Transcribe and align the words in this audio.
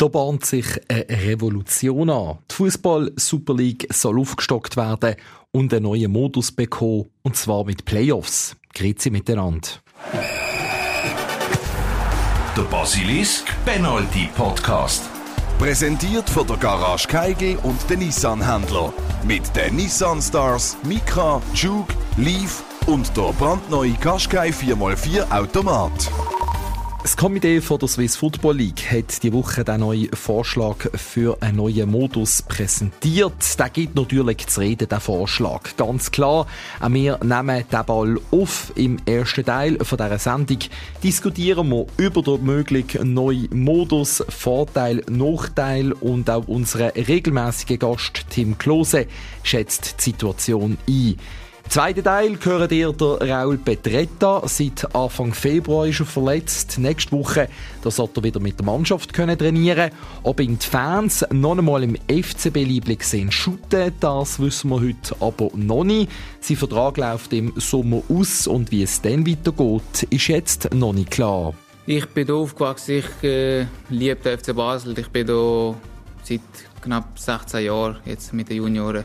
Da 0.00 0.08
bahnt 0.08 0.46
sich 0.46 0.64
eine 0.88 1.04
Revolution 1.10 2.08
an. 2.08 2.38
Die 2.50 2.54
Fußball 2.54 3.12
Super 3.16 3.52
League 3.54 3.86
soll 3.92 4.18
aufgestockt 4.18 4.78
werden 4.78 5.14
und 5.52 5.74
einen 5.74 5.82
neuen 5.82 6.10
Modus 6.10 6.50
bekommen, 6.50 7.10
und 7.20 7.36
zwar 7.36 7.64
mit 7.64 7.84
Playoffs. 7.84 8.56
Grüezi 8.72 9.10
miteinander. 9.10 9.68
Der 12.56 12.62
Basilisk 12.62 13.44
Penalty 13.66 14.30
Podcast. 14.34 15.02
Präsentiert 15.58 16.30
von 16.30 16.46
der 16.46 16.56
Garage 16.56 17.06
Keigel 17.06 17.58
und 17.62 17.78
den 17.90 17.98
Nissan-Händler. 17.98 18.94
Mit 19.26 19.54
den 19.54 19.76
Nissan 19.76 20.22
Stars, 20.22 20.78
Micra, 20.82 21.42
Juke, 21.52 21.92
Leaf 22.16 22.64
und 22.86 23.14
der 23.14 23.34
brandneue 23.38 23.92
Qashqai 24.00 24.48
4x4 24.48 25.30
Automat. 25.30 26.10
Das 27.02 27.16
Komitee 27.16 27.62
von 27.62 27.78
der 27.78 27.88
Swiss 27.88 28.14
Football 28.14 28.58
League 28.58 28.92
hat 28.92 29.22
die 29.22 29.32
Woche 29.32 29.64
den 29.64 29.80
neuen 29.80 30.10
Vorschlag 30.12 30.76
für 30.94 31.38
einen 31.40 31.56
neuen 31.56 31.90
Modus 31.90 32.42
präsentiert. 32.42 33.58
Der 33.58 33.70
gibt 33.70 33.96
natürlich 33.96 34.46
zu 34.46 34.60
reden, 34.60 34.86
der 34.86 35.00
Vorschlag. 35.00 35.76
Ganz 35.78 36.10
klar, 36.10 36.46
wir 36.86 37.18
nehmen 37.24 37.64
den 37.72 37.86
Ball 37.86 38.20
auf. 38.30 38.72
Im 38.76 38.98
ersten 39.06 39.46
Teil 39.46 39.78
von 39.82 39.96
dieser 39.96 40.18
Sendung 40.18 40.58
diskutieren 41.02 41.70
wir 41.70 41.86
über 41.96 42.20
den 42.22 42.44
möglichen 42.44 43.14
neuen 43.14 43.48
Modus, 43.50 44.22
Vorteil, 44.28 45.02
Nachteil 45.08 45.92
und 45.92 46.28
auch 46.28 46.48
unser 46.48 46.94
regelmäßiger 46.94 47.78
Gast 47.78 48.26
Tim 48.28 48.58
Klose 48.58 49.06
schätzt 49.42 49.96
die 49.98 50.10
Situation 50.10 50.76
ein. 50.86 51.16
Zweiter 51.70 52.02
Teil 52.02 52.36
gehört 52.36 52.72
ihr 52.72 52.92
der 52.92 53.30
Raul 53.30 53.56
Petretta. 53.56 54.42
Seit 54.46 54.92
Anfang 54.92 55.32
Februar 55.32 55.86
ist 55.86 56.00
er 56.00 56.06
verletzt. 56.06 56.80
Nächste 56.80 57.12
Woche 57.12 57.48
sollte 57.84 58.18
er 58.18 58.24
wieder 58.24 58.40
mit 58.40 58.58
der 58.58 58.66
Mannschaft 58.66 59.12
können 59.12 59.38
trainieren 59.38 59.92
Ob 60.24 60.40
ihn 60.40 60.58
die 60.58 60.66
Fans 60.66 61.24
noch 61.30 61.56
einmal 61.56 61.84
im 61.84 61.96
FCB-Liebling 62.08 63.00
sehen 63.00 63.30
shooten, 63.30 63.92
das 64.00 64.40
wissen 64.40 64.70
wir 64.70 64.80
heute 64.80 65.14
aber 65.20 65.50
noch 65.54 65.84
nicht. 65.84 66.10
Sein 66.40 66.56
Vertrag 66.56 66.96
läuft 66.96 67.32
im 67.34 67.52
Sommer 67.54 68.02
aus 68.08 68.48
und 68.48 68.72
wie 68.72 68.82
es 68.82 69.00
dann 69.00 69.24
weitergeht, 69.24 70.08
ist 70.10 70.26
jetzt 70.26 70.74
noch 70.74 70.92
nicht 70.92 71.12
klar. 71.12 71.54
Ich 71.86 72.06
bin 72.06 72.26
hier 72.26 72.34
aufgewachsen, 72.34 72.96
ich 72.96 73.22
äh, 73.22 73.66
liebe 73.90 74.16
den 74.16 74.36
FC 74.40 74.56
Basel. 74.56 74.98
Ich 74.98 75.08
bin 75.08 75.28
hier 75.28 75.76
seit 76.24 76.40
knapp 76.82 77.16
16 77.16 77.64
Jahren 77.64 77.98
jetzt 78.06 78.32
mit 78.32 78.48
den 78.48 78.56
Junioren. 78.56 79.04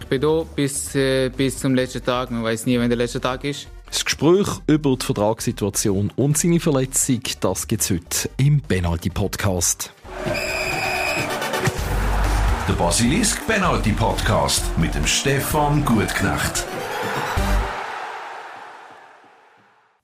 Ich 0.00 0.06
bin 0.06 0.20
hier 0.20 0.46
bis, 0.56 0.94
äh, 0.94 1.28
bis 1.28 1.58
zum 1.58 1.74
letzten 1.74 2.04
Tag. 2.04 2.30
Man 2.30 2.42
weiß 2.42 2.66
nie, 2.66 2.78
wann 2.78 2.88
der 2.88 2.98
letzte 2.98 3.20
Tag 3.20 3.44
ist. 3.44 3.68
Das 3.86 4.04
Gespräch 4.04 4.46
über 4.66 4.96
die 4.96 5.04
Vertragssituation 5.04 6.12
und 6.16 6.36
seine 6.36 6.60
Verletzung, 6.60 7.20
das 7.40 7.66
gibt 7.66 7.82
es 7.82 7.90
heute 7.90 8.30
im 8.36 8.60
Penalty 8.60 9.08
Podcast. 9.08 9.92
Der 12.68 12.74
Basilisk 12.74 13.46
Penalty 13.46 13.92
Podcast 13.92 14.62
mit 14.76 14.94
dem 14.94 15.06
Stefan 15.06 15.82
Gutknecht. 15.86 16.66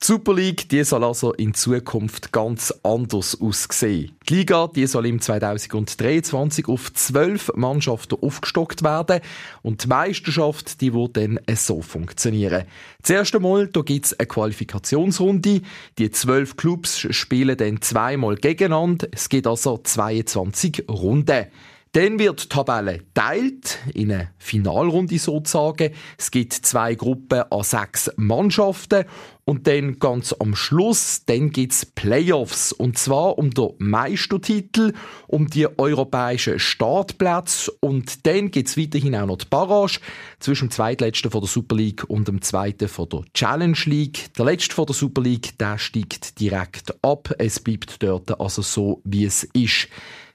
Die 0.05 0.11
Super 0.11 0.35
League 0.35 0.69
die 0.69 0.83
soll 0.83 1.03
also 1.03 1.33
in 1.33 1.55
Zukunft 1.55 2.31
ganz 2.31 2.71
anders 2.83 3.41
aussehen. 3.41 4.11
Die 4.29 4.35
Liga 4.35 4.67
die 4.67 4.85
soll 4.85 5.07
im 5.07 5.19
2023 5.19 6.67
auf 6.67 6.93
zwölf 6.93 7.51
Mannschaften 7.55 8.19
aufgestockt 8.21 8.83
werden 8.83 9.21
und 9.63 9.83
die 9.83 9.87
Meisterschaft 9.87 10.79
die 10.81 10.93
wird 10.93 11.17
dann 11.17 11.39
so 11.55 11.81
funktionieren. 11.81 12.65
Zuerst 13.01 13.33
einmal 13.33 13.65
da 13.65 13.81
gibt 13.81 14.05
es 14.05 14.19
eine 14.19 14.27
Qualifikationsrunde. 14.27 15.61
Die 15.97 16.11
zwölf 16.11 16.55
Clubs 16.55 17.07
spielen 17.09 17.57
dann 17.57 17.81
zweimal 17.81 18.35
gegeneinander. 18.35 19.07
Es 19.11 19.27
gibt 19.27 19.47
also 19.47 19.79
22 19.79 20.83
Runden. 20.87 21.47
Dann 21.95 22.19
wird 22.19 22.43
die 22.43 22.49
Tabelle 22.49 22.99
teilt 23.13 23.79
in 23.93 24.11
eine 24.11 24.31
Finalrunde 24.37 25.17
sozusagen. 25.17 25.93
Es 26.17 26.29
gibt 26.29 26.51
zwei 26.51 26.93
Gruppen 26.93 27.43
an 27.49 27.63
sechs 27.63 28.11
Mannschaften 28.17 29.05
und 29.45 29.67
dann 29.67 29.99
ganz 29.99 30.33
am 30.33 30.55
Schluss, 30.55 31.23
dann 31.25 31.51
gibt's 31.51 31.85
Playoffs 31.85 32.71
und 32.71 32.97
zwar 32.97 33.37
um 33.37 33.51
den 33.51 33.69
Meistertitel, 33.77 34.93
um 35.27 35.47
die 35.47 35.67
europäischen 35.77 36.57
Startplätze 36.57 37.71
und 37.79 38.25
dann 38.25 38.49
gibt's 38.49 38.75
weiterhin 38.75 39.15
auch 39.15 39.27
noch 39.27 39.37
die 39.37 39.45
Barrage 39.47 39.99
zwischen 40.39 40.67
dem 40.67 40.71
zweitletzten 40.71 41.29
von 41.29 41.41
der 41.41 41.47
Super 41.47 41.75
League 41.75 42.03
und 42.09 42.27
dem 42.27 42.41
zweiten 42.41 42.87
von 42.87 43.07
der 43.07 43.23
Challenge 43.33 43.77
League. 43.85 44.33
Der 44.35 44.45
letzte 44.45 44.73
von 44.73 44.87
der 44.87 44.95
Super 44.95 45.21
League, 45.21 45.57
der 45.59 45.77
steigt 45.77 46.39
direkt 46.39 46.95
ab. 47.03 47.33
Es 47.37 47.59
bleibt 47.59 48.01
dort 48.01 48.39
also 48.39 48.63
so, 48.63 49.01
wie 49.03 49.25
es 49.25 49.43
ist. 49.53 49.87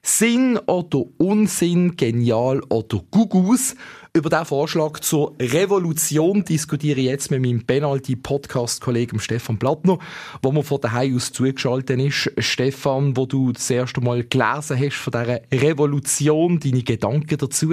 Sinn 0.03 0.57
oder 0.67 1.05
Unsinn, 1.19 1.97
genial 1.97 2.63
oder 2.71 3.03
Gugus. 3.11 3.75
Über 4.13 4.29
diesen 4.29 4.45
Vorschlag 4.45 4.99
zur 4.99 5.37
Revolution 5.41 6.45
diskutiere 6.45 6.99
ich 6.99 7.07
jetzt 7.07 7.31
mit 7.31 7.43
meinem 7.43 7.65
Penalty-Podcast-Kollegen 7.65 9.21
Stefan 9.21 9.57
Plattner, 9.57 10.01
wo 10.43 10.51
man 10.51 10.65
von 10.65 10.81
daheim 10.81 11.15
aus 11.15 11.31
zugeschaltet 11.31 12.01
ist. 12.01 12.33
Stefan, 12.39 13.17
wo 13.17 13.27
du 13.27 13.53
das 13.53 13.71
erste 13.71 14.01
Mal 14.01 14.25
gelesen 14.25 14.81
hast 14.81 14.97
von 14.97 15.13
dieser 15.13 15.41
Revolution, 15.53 16.59
deine 16.59 16.83
Gedanken 16.83 17.39
dazu? 17.39 17.73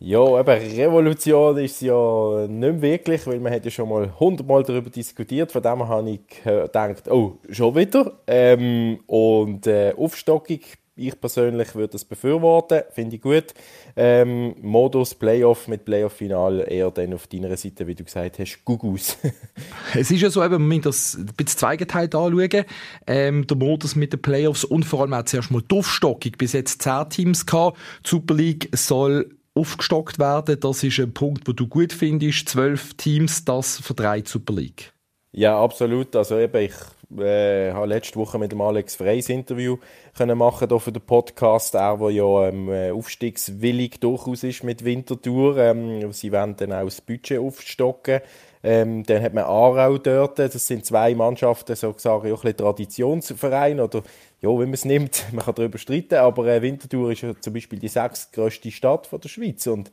Ja, 0.00 0.40
eben 0.40 0.76
Revolution 0.76 1.58
ist 1.58 1.82
ja 1.82 2.46
nicht 2.48 2.80
wirklich, 2.80 3.26
weil 3.26 3.40
man 3.40 3.52
hat 3.52 3.66
ja 3.66 3.70
schon 3.70 3.90
mal 3.90 4.18
hundertmal 4.18 4.62
darüber 4.62 4.88
diskutiert. 4.88 5.52
Von 5.52 5.62
dem 5.62 5.86
habe 5.86 6.10
ich 6.10 6.42
gedacht, 6.42 7.10
oh, 7.10 7.36
schon 7.50 7.74
wieder. 7.74 8.12
Ähm, 8.26 9.00
und 9.06 9.66
äh, 9.66 9.92
Aufstockung 9.94 10.60
ich 10.96 11.20
persönlich 11.20 11.74
würde 11.74 11.92
das 11.92 12.04
befürworten, 12.04 12.82
finde 12.90 13.16
ich 13.16 13.22
gut. 13.22 13.54
Ähm, 13.94 14.56
Modus 14.62 15.14
Playoff 15.14 15.68
mit 15.68 15.84
Playoff-Final 15.84 16.66
eher 16.68 16.90
dann 16.90 17.12
auf 17.12 17.26
deiner 17.26 17.54
Seite, 17.56 17.86
wie 17.86 17.94
du 17.94 18.04
gesagt 18.04 18.38
hast, 18.38 18.64
Gugus. 18.64 19.18
es 19.94 20.10
ist 20.10 20.22
ja 20.22 20.30
so, 20.30 20.42
eben, 20.42 20.66
man 20.66 20.78
muss 20.78 20.84
das 20.84 21.14
ein 21.18 21.26
bisschen 21.36 21.58
zweigeteilt 21.58 22.14
anschauen. 22.14 22.64
Ähm, 23.06 23.46
der 23.46 23.56
Modus 23.56 23.94
mit 23.94 24.14
den 24.14 24.22
Playoffs 24.22 24.64
und 24.64 24.84
vor 24.84 25.02
allem 25.02 25.12
auch 25.12 25.24
zuerst 25.24 25.50
mal 25.50 25.62
die 25.62 25.76
Aufstockung. 25.76 26.32
Bis 26.38 26.54
jetzt 26.54 26.82
10 26.82 27.10
Teams 27.10 27.46
gehabt. 27.46 27.78
Die 28.04 28.08
Super 28.08 28.34
League 28.34 28.70
soll 28.72 29.36
aufgestockt 29.54 30.18
werden. 30.18 30.58
Das 30.60 30.82
ist 30.82 30.98
ein 30.98 31.12
Punkt, 31.12 31.46
den 31.46 31.56
du 31.56 31.66
gut 31.66 31.92
findest. 31.92 32.48
Zwölf 32.48 32.94
Teams, 32.94 33.44
das 33.44 33.80
für 33.80 33.94
drei 33.94 34.22
Super 34.24 34.54
League. 34.54 34.92
Ja, 35.32 35.62
absolut. 35.62 36.16
Also 36.16 36.38
eben, 36.38 36.56
ich 36.62 36.72
äh, 37.18 37.72
habe 37.72 37.86
letzte 37.86 38.16
Woche 38.16 38.38
mit 38.38 38.52
dem 38.52 38.60
Alex 38.60 38.96
Freys 38.96 39.28
Interview 39.28 39.78
können 40.16 40.38
machen 40.38 40.68
hier 40.68 40.80
für 40.80 40.92
den 40.92 41.02
Podcast. 41.02 41.74
Er, 41.74 41.96
der 41.96 42.10
ja 42.10 42.48
ähm, 42.48 42.68
äh, 42.68 42.90
aufstiegswillig 42.90 44.00
durchaus 44.00 44.42
ist 44.44 44.64
mit 44.64 44.84
Winterthur. 44.84 45.56
Ähm, 45.58 46.12
sie 46.12 46.32
wollen 46.32 46.56
dann 46.56 46.72
auch 46.72 46.84
das 46.84 47.00
Budget 47.00 47.38
aufstocken. 47.38 48.20
Ähm, 48.62 49.04
dann 49.04 49.22
hat 49.22 49.34
man 49.34 49.44
Aarau 49.44 49.98
dort. 49.98 50.38
Das 50.38 50.66
sind 50.66 50.84
zwei 50.84 51.14
Mannschaften, 51.14 51.76
sozusagen, 51.76 52.32
auch 52.32 52.44
ein 52.44 52.56
Traditionsverein 52.56 53.78
oder 53.78 54.02
ja, 54.40 54.50
wie 54.50 54.64
man 54.64 54.74
es 54.74 54.84
nimmt, 54.84 55.24
man 55.32 55.44
kann 55.44 55.54
darüber 55.54 55.78
streiten, 55.78 56.16
aber 56.16 56.46
äh, 56.46 56.62
Winterthur 56.62 57.12
ist 57.12 57.22
ja 57.22 57.32
zum 57.40 57.52
Beispiel 57.52 57.78
die 57.78 57.88
sechstgrößte 57.88 58.70
Stadt 58.70 59.06
von 59.06 59.20
der 59.20 59.28
Schweiz 59.28 59.66
und 59.66 59.90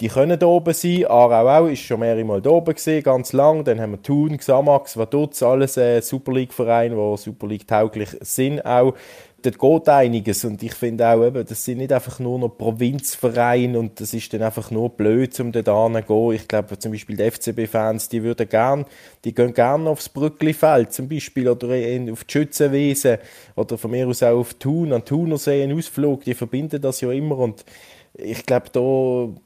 die 0.00 0.08
können 0.08 0.38
da 0.38 0.46
oben 0.46 0.74
sein. 0.74 1.06
Aarau 1.06 1.48
auch, 1.48 1.68
ist 1.68 1.80
schon 1.80 2.00
mehrere 2.00 2.24
Mal 2.24 2.42
da 2.42 2.50
oben 2.50 2.74
gesehen, 2.74 3.02
ganz 3.02 3.32
lang. 3.32 3.64
Dann 3.64 3.80
haben 3.80 3.92
wir 3.92 4.02
Thun, 4.02 4.36
Xamax, 4.36 4.96
Vaduz, 4.96 5.42
alles 5.42 5.76
äh, 5.76 6.02
Super 6.02 6.32
League-Vereine, 6.32 6.94
die 6.94 7.16
Super 7.16 7.46
League 7.46 7.66
tauglich 7.66 8.10
sind 8.20 8.64
auch. 8.64 8.94
Dort 9.42 9.58
geht 9.58 9.88
einiges 9.88 10.44
und 10.44 10.62
ich 10.62 10.74
finde 10.74 11.06
auch, 11.08 11.24
eben, 11.24 11.46
das 11.46 11.64
sind 11.64 11.78
nicht 11.78 11.92
einfach 11.92 12.18
nur 12.18 12.38
noch 12.38 12.48
Provinzvereine 12.48 13.78
und 13.78 14.00
das 14.00 14.12
ist 14.12 14.32
dann 14.32 14.42
einfach 14.42 14.70
nur 14.72 14.90
blöd, 14.90 15.38
um 15.38 15.52
dort 15.52 15.68
hinzugehen. 15.68 16.32
Ich 16.32 16.48
glaube 16.48 16.78
zum 16.78 16.90
Beispiel 16.90 17.16
die 17.16 17.30
FCB-Fans, 17.30 18.08
die 18.08 18.24
würden 18.24 18.48
gern, 18.48 18.86
die 19.24 19.34
gehen 19.34 19.54
gerne 19.54 19.88
aufs 19.88 20.08
Brücklifeld 20.08 20.92
zum 20.92 21.08
Beispiel 21.08 21.48
oder 21.48 21.68
auf 21.68 22.24
die 22.24 22.32
Schützenwiese 22.32 23.20
oder 23.54 23.78
von 23.78 23.92
mir 23.92 24.08
aus 24.08 24.22
auch 24.24 24.38
auf 24.38 24.54
Thun, 24.54 24.92
an 24.92 25.04
Thunersee 25.04 25.62
einen 25.62 25.78
Ausflug, 25.78 26.24
die 26.24 26.34
verbinden 26.34 26.82
das 26.82 27.00
ja 27.02 27.12
immer 27.12 27.38
und 27.38 27.64
ich 28.18 28.46
glaube, 28.46 28.66
da 28.72 29.40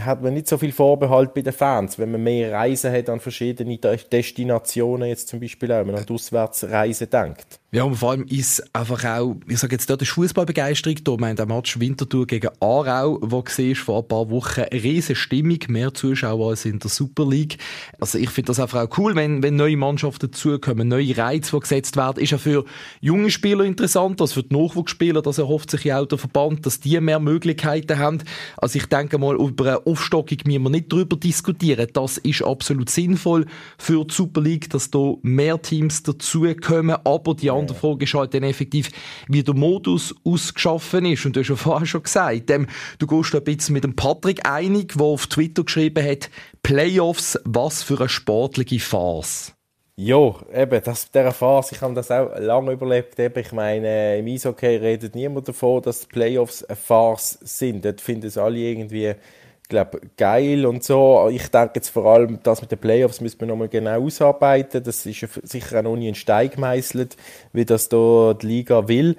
hat 0.00 0.22
man 0.22 0.34
nicht 0.34 0.48
so 0.48 0.58
viel 0.58 0.72
Vorbehalt 0.72 1.34
bei 1.34 1.42
den 1.42 1.52
Fans, 1.52 1.98
wenn 1.98 2.10
man 2.10 2.22
mehr 2.22 2.52
Reisen 2.52 2.92
hat 2.92 3.08
an 3.08 3.20
verschiedene 3.20 3.78
Destinationen, 3.78 5.08
jetzt 5.08 5.28
zum 5.28 5.40
Beispiel 5.40 5.70
auch, 5.72 5.78
wenn 5.80 5.86
man 5.88 5.96
an 5.96 6.06
die 6.06 6.12
Auswärtsreisen 6.12 7.08
denkt. 7.10 7.61
Ja, 7.74 7.84
und 7.84 7.94
vor 7.94 8.10
allem 8.10 8.26
ist 8.28 8.62
einfach 8.74 9.02
auch, 9.02 9.36
ich 9.48 9.58
sage 9.58 9.76
jetzt 9.76 9.88
dort, 9.88 10.02
die 10.02 10.04
Fußballbegeisterung 10.04 10.96
da. 11.04 11.16
Wir 11.16 11.34
den 11.34 11.48
Match 11.48 11.80
Winterthur 11.80 12.26
gegen 12.26 12.50
Aarau, 12.60 13.18
wo 13.22 13.40
gesehen 13.40 13.74
vor 13.76 14.02
ein 14.02 14.08
paar 14.08 14.28
Wochen 14.28 14.60
eine 14.60 14.82
riesige 14.82 15.16
Stimmung, 15.16 15.56
mehr 15.68 15.94
Zuschauer 15.94 16.50
als 16.50 16.66
in 16.66 16.80
der 16.80 16.90
Super 16.90 17.26
League. 17.26 17.56
Also 17.98 18.18
ich 18.18 18.28
finde 18.28 18.48
das 18.48 18.60
einfach 18.60 18.82
auch 18.82 18.98
cool, 18.98 19.14
wenn, 19.14 19.42
wenn 19.42 19.56
neue 19.56 19.78
Mannschaften 19.78 20.30
dazukommen, 20.30 20.86
neue 20.86 21.16
Reize, 21.16 21.50
die 21.50 21.60
gesetzt 21.60 21.96
werden. 21.96 22.22
Ist 22.22 22.32
ja 22.32 22.36
für 22.36 22.66
junge 23.00 23.30
Spieler 23.30 23.64
interessant, 23.64 24.20
also 24.20 24.34
für 24.34 24.42
die 24.42 24.54
Nachwuchsspieler, 24.54 25.22
das 25.22 25.38
erhofft 25.38 25.70
sich 25.70 25.84
ja 25.84 25.98
auch 25.98 26.06
der 26.06 26.18
Verband, 26.18 26.66
dass 26.66 26.78
die 26.78 27.00
mehr 27.00 27.20
Möglichkeiten 27.20 27.98
haben. 27.98 28.18
Also 28.58 28.76
ich 28.76 28.84
denke 28.84 29.16
mal, 29.16 29.34
über 29.34 29.64
eine 29.64 29.86
Aufstockung 29.86 30.36
müssen 30.44 30.62
wir 30.64 30.70
nicht 30.70 30.92
darüber 30.92 31.16
diskutieren. 31.16 31.88
Das 31.94 32.18
ist 32.18 32.42
absolut 32.42 32.90
sinnvoll 32.90 33.46
für 33.78 34.04
die 34.04 34.12
Super 34.12 34.42
League, 34.42 34.68
dass 34.68 34.90
da 34.90 35.14
mehr 35.22 35.62
Teams 35.62 36.02
dazukommen, 36.02 36.96
aber 37.02 37.32
die 37.32 37.50
andere 37.62 37.78
Frage 37.78 38.04
ist 38.04 38.14
halt 38.14 38.34
dann 38.34 38.42
effektiv, 38.42 38.90
wie 39.28 39.42
der 39.42 39.54
Modus 39.54 40.14
ausgeschaffen 40.24 41.04
ist. 41.06 41.24
Und 41.26 41.36
du 41.36 41.40
hast 41.40 41.48
ja 41.48 41.56
vorher 41.56 41.86
schon 41.86 42.02
gesagt, 42.02 42.50
ähm, 42.50 42.66
du 42.98 43.06
gehst 43.06 43.34
ein 43.34 43.44
bisschen 43.44 43.72
mit 43.72 43.84
dem 43.84 43.96
Patrick 43.96 44.48
einig, 44.48 44.94
der 44.96 45.06
auf 45.06 45.26
Twitter 45.26 45.64
geschrieben 45.64 46.04
hat, 46.04 46.30
Playoffs, 46.62 47.38
was 47.44 47.82
für 47.82 47.98
eine 47.98 48.08
sportliche 48.08 48.80
Phase. 48.80 49.52
Ja, 49.96 50.34
eben, 50.54 50.82
das, 50.82 51.10
dieser 51.10 51.32
Phase, 51.32 51.74
ich 51.74 51.82
habe 51.82 51.92
das 51.92 52.10
auch 52.10 52.36
lange 52.38 52.72
überlebt. 52.72 53.18
Eben, 53.18 53.38
ich 53.38 53.52
meine, 53.52 54.18
im 54.18 54.26
Eishockey 54.26 54.76
redet 54.76 55.14
niemand 55.14 55.48
davon, 55.48 55.82
dass 55.82 56.00
die 56.00 56.06
Playoffs 56.06 56.64
eine 56.64 56.76
Phase 56.76 57.38
sind. 57.42 57.84
Dort 57.84 58.00
finden 58.00 58.26
es 58.26 58.38
alle 58.38 58.56
irgendwie, 58.58 59.14
glaube 59.72 60.00
geil 60.16 60.66
und 60.66 60.84
so. 60.84 61.28
Ich 61.30 61.48
denke 61.48 61.72
jetzt 61.76 61.88
vor 61.88 62.06
allem, 62.06 62.38
das 62.42 62.60
mit 62.60 62.70
den 62.70 62.78
Playoffs 62.78 63.20
müssen 63.20 63.40
wir 63.40 63.46
nochmal 63.48 63.68
genau 63.68 64.04
ausarbeiten. 64.04 64.82
Das 64.82 65.04
ist 65.06 65.26
sicher 65.42 65.78
auch 65.78 65.82
noch 65.82 65.96
nie 65.96 66.08
ein 66.08 66.14
Stein 66.14 66.50
gemeißelt, 66.50 67.16
wie 67.52 67.64
das 67.64 67.88
da 67.88 68.34
die 68.34 68.46
Liga 68.46 68.86
will. 68.86 69.16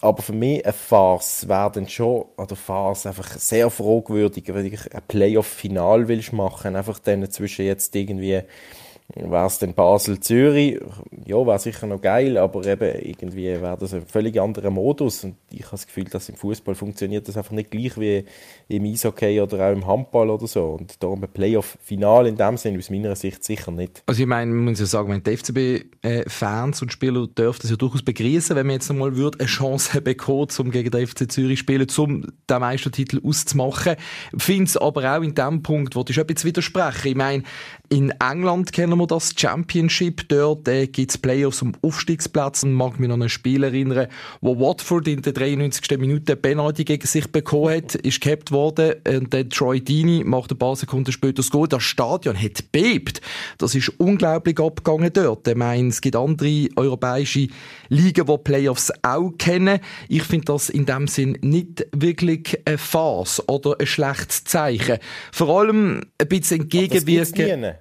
Aber 0.00 0.22
für 0.22 0.32
mich 0.32 0.64
eine 0.64 0.72
Phase 0.72 1.48
wäre 1.48 1.72
dann 1.72 1.88
schon, 1.88 2.26
oder 2.36 2.54
Phase 2.54 3.08
einfach 3.08 3.30
sehr 3.38 3.70
fragwürdig, 3.70 4.44
wenn 4.54 4.66
ich 4.66 4.94
ein 4.94 5.02
Playoff-Final 5.08 6.06
willst 6.06 6.32
machen, 6.32 6.76
einfach 6.76 6.98
dann 6.98 7.28
zwischen 7.30 7.64
jetzt 7.64 7.96
irgendwie 7.96 8.42
wäre 9.14 9.46
es 9.46 9.58
dann 9.58 9.74
Basel-Zürich, 9.74 10.80
ja, 11.24 11.36
wäre 11.46 11.58
sicher 11.58 11.86
noch 11.86 12.00
geil, 12.02 12.36
aber 12.36 12.66
eben 12.66 13.00
irgendwie 13.00 13.44
wäre 13.44 13.76
das 13.78 13.94
ein 13.94 14.06
völlig 14.06 14.40
anderer 14.40 14.70
Modus 14.70 15.24
und 15.24 15.36
ich 15.50 15.62
habe 15.62 15.72
das 15.72 15.86
Gefühl, 15.86 16.04
dass 16.04 16.28
im 16.28 16.36
Fußball 16.36 16.74
funktioniert 16.74 17.26
das 17.28 17.36
einfach 17.36 17.52
nicht 17.52 17.70
gleich 17.70 17.98
wie 17.98 18.24
im 18.68 18.84
Eishockey 18.84 19.40
oder 19.40 19.68
auch 19.68 19.72
im 19.72 19.86
Handball 19.86 20.28
oder 20.30 20.46
so 20.46 20.64
und 20.78 21.02
darum 21.02 21.22
ein 21.22 21.30
Playoff-Final 21.30 22.26
in 22.26 22.36
dem 22.36 22.56
Sinne 22.56 22.78
aus 22.78 22.90
meiner 22.90 23.14
Sicht 23.16 23.44
sicher 23.44 23.70
nicht. 23.70 24.02
Also 24.06 24.22
ich 24.22 24.28
meine, 24.28 24.52
man 24.52 24.64
muss 24.64 24.80
ja 24.80 24.86
sagen, 24.86 25.10
wenn 25.10 25.22
die 25.22 25.36
FCB-Fans 25.36 26.82
und 26.82 26.92
Spieler 26.92 27.26
dürfen 27.26 27.60
das 27.62 27.70
ja 27.70 27.76
durchaus 27.76 28.02
begrüßen, 28.02 28.56
wenn 28.56 28.66
man 28.66 28.74
jetzt 28.74 28.90
einmal 28.90 29.16
würde 29.16 29.38
eine 29.38 29.48
Chance 29.48 30.00
bekommen, 30.02 30.48
um 30.58 30.70
gegen 30.70 30.90
den 30.90 31.06
FC 31.06 31.30
Zürich 31.30 31.60
spielen, 31.60 31.86
um 31.96 32.26
den 32.50 32.60
Meistertitel 32.60 33.20
auszumachen. 33.24 33.96
Ich 34.36 34.42
finde 34.42 34.64
es 34.64 34.76
aber 34.76 35.16
auch 35.16 35.22
in 35.22 35.34
dem 35.34 35.62
Punkt, 35.62 35.94
wo 35.94 36.04
ich 36.08 36.16
bisschen 36.26 36.48
widersprechen. 36.48 37.08
Ich 37.08 37.14
meine, 37.14 37.42
in 37.88 38.10
England 38.20 38.72
kennen 38.72 38.98
wir 38.98 39.06
das 39.06 39.34
Championship. 39.36 40.28
Dort 40.28 40.66
äh, 40.68 40.86
gibt 40.86 41.10
es 41.10 41.18
Playoffs 41.18 41.62
um 41.62 41.72
Aufstiegsplatz. 41.82 42.62
Und 42.62 42.72
mag 42.72 42.98
mich 42.98 43.08
noch 43.08 43.14
an 43.14 43.22
ein 43.22 43.28
Spiel 43.28 43.62
erinnern, 43.62 44.08
wo 44.40 44.58
Watford 44.58 45.08
in 45.08 45.22
der 45.22 45.32
93. 45.32 45.98
Minute 45.98 46.36
Penalty 46.36 46.84
gegen 46.84 47.06
sich 47.06 47.30
bekommen 47.30 47.74
hat, 47.74 47.94
ist 47.94 48.20
gehabt 48.20 48.50
worden. 48.50 48.94
Und 49.06 49.32
der 49.32 49.48
Troy 49.48 49.80
Deeney 49.80 50.24
macht 50.24 50.52
ein 50.52 50.58
paar 50.58 50.76
Sekunden 50.76 51.12
später 51.12 51.34
das 51.34 51.50
Goal. 51.50 51.68
Das 51.68 51.82
Stadion 51.82 52.40
hat 52.40 52.72
bebt. 52.72 53.20
Das 53.58 53.74
ist 53.74 53.88
unglaublich 53.98 54.58
abgegangen 54.58 55.12
dort. 55.12 55.46
Ich 55.48 55.56
meine, 55.56 55.88
es 55.88 56.00
gibt 56.00 56.16
andere 56.16 56.68
europäische 56.76 57.48
Ligen, 57.88 58.26
die 58.26 58.38
Playoffs 58.38 58.92
auch 59.02 59.32
kennen. 59.38 59.80
Ich 60.08 60.22
finde 60.22 60.46
das 60.46 60.68
in 60.68 60.86
dem 60.86 61.08
Sinn 61.08 61.38
nicht 61.42 61.86
wirklich 61.92 62.60
eine 62.64 62.78
Phase 62.78 63.42
oder 63.46 63.76
ein 63.78 63.86
schlechtes 63.86 64.44
Zeichen. 64.44 64.98
Vor 65.32 65.60
allem 65.60 66.02
ein 66.18 66.28
bisschen 66.28 66.62
entgegenwirken. 66.62 67.75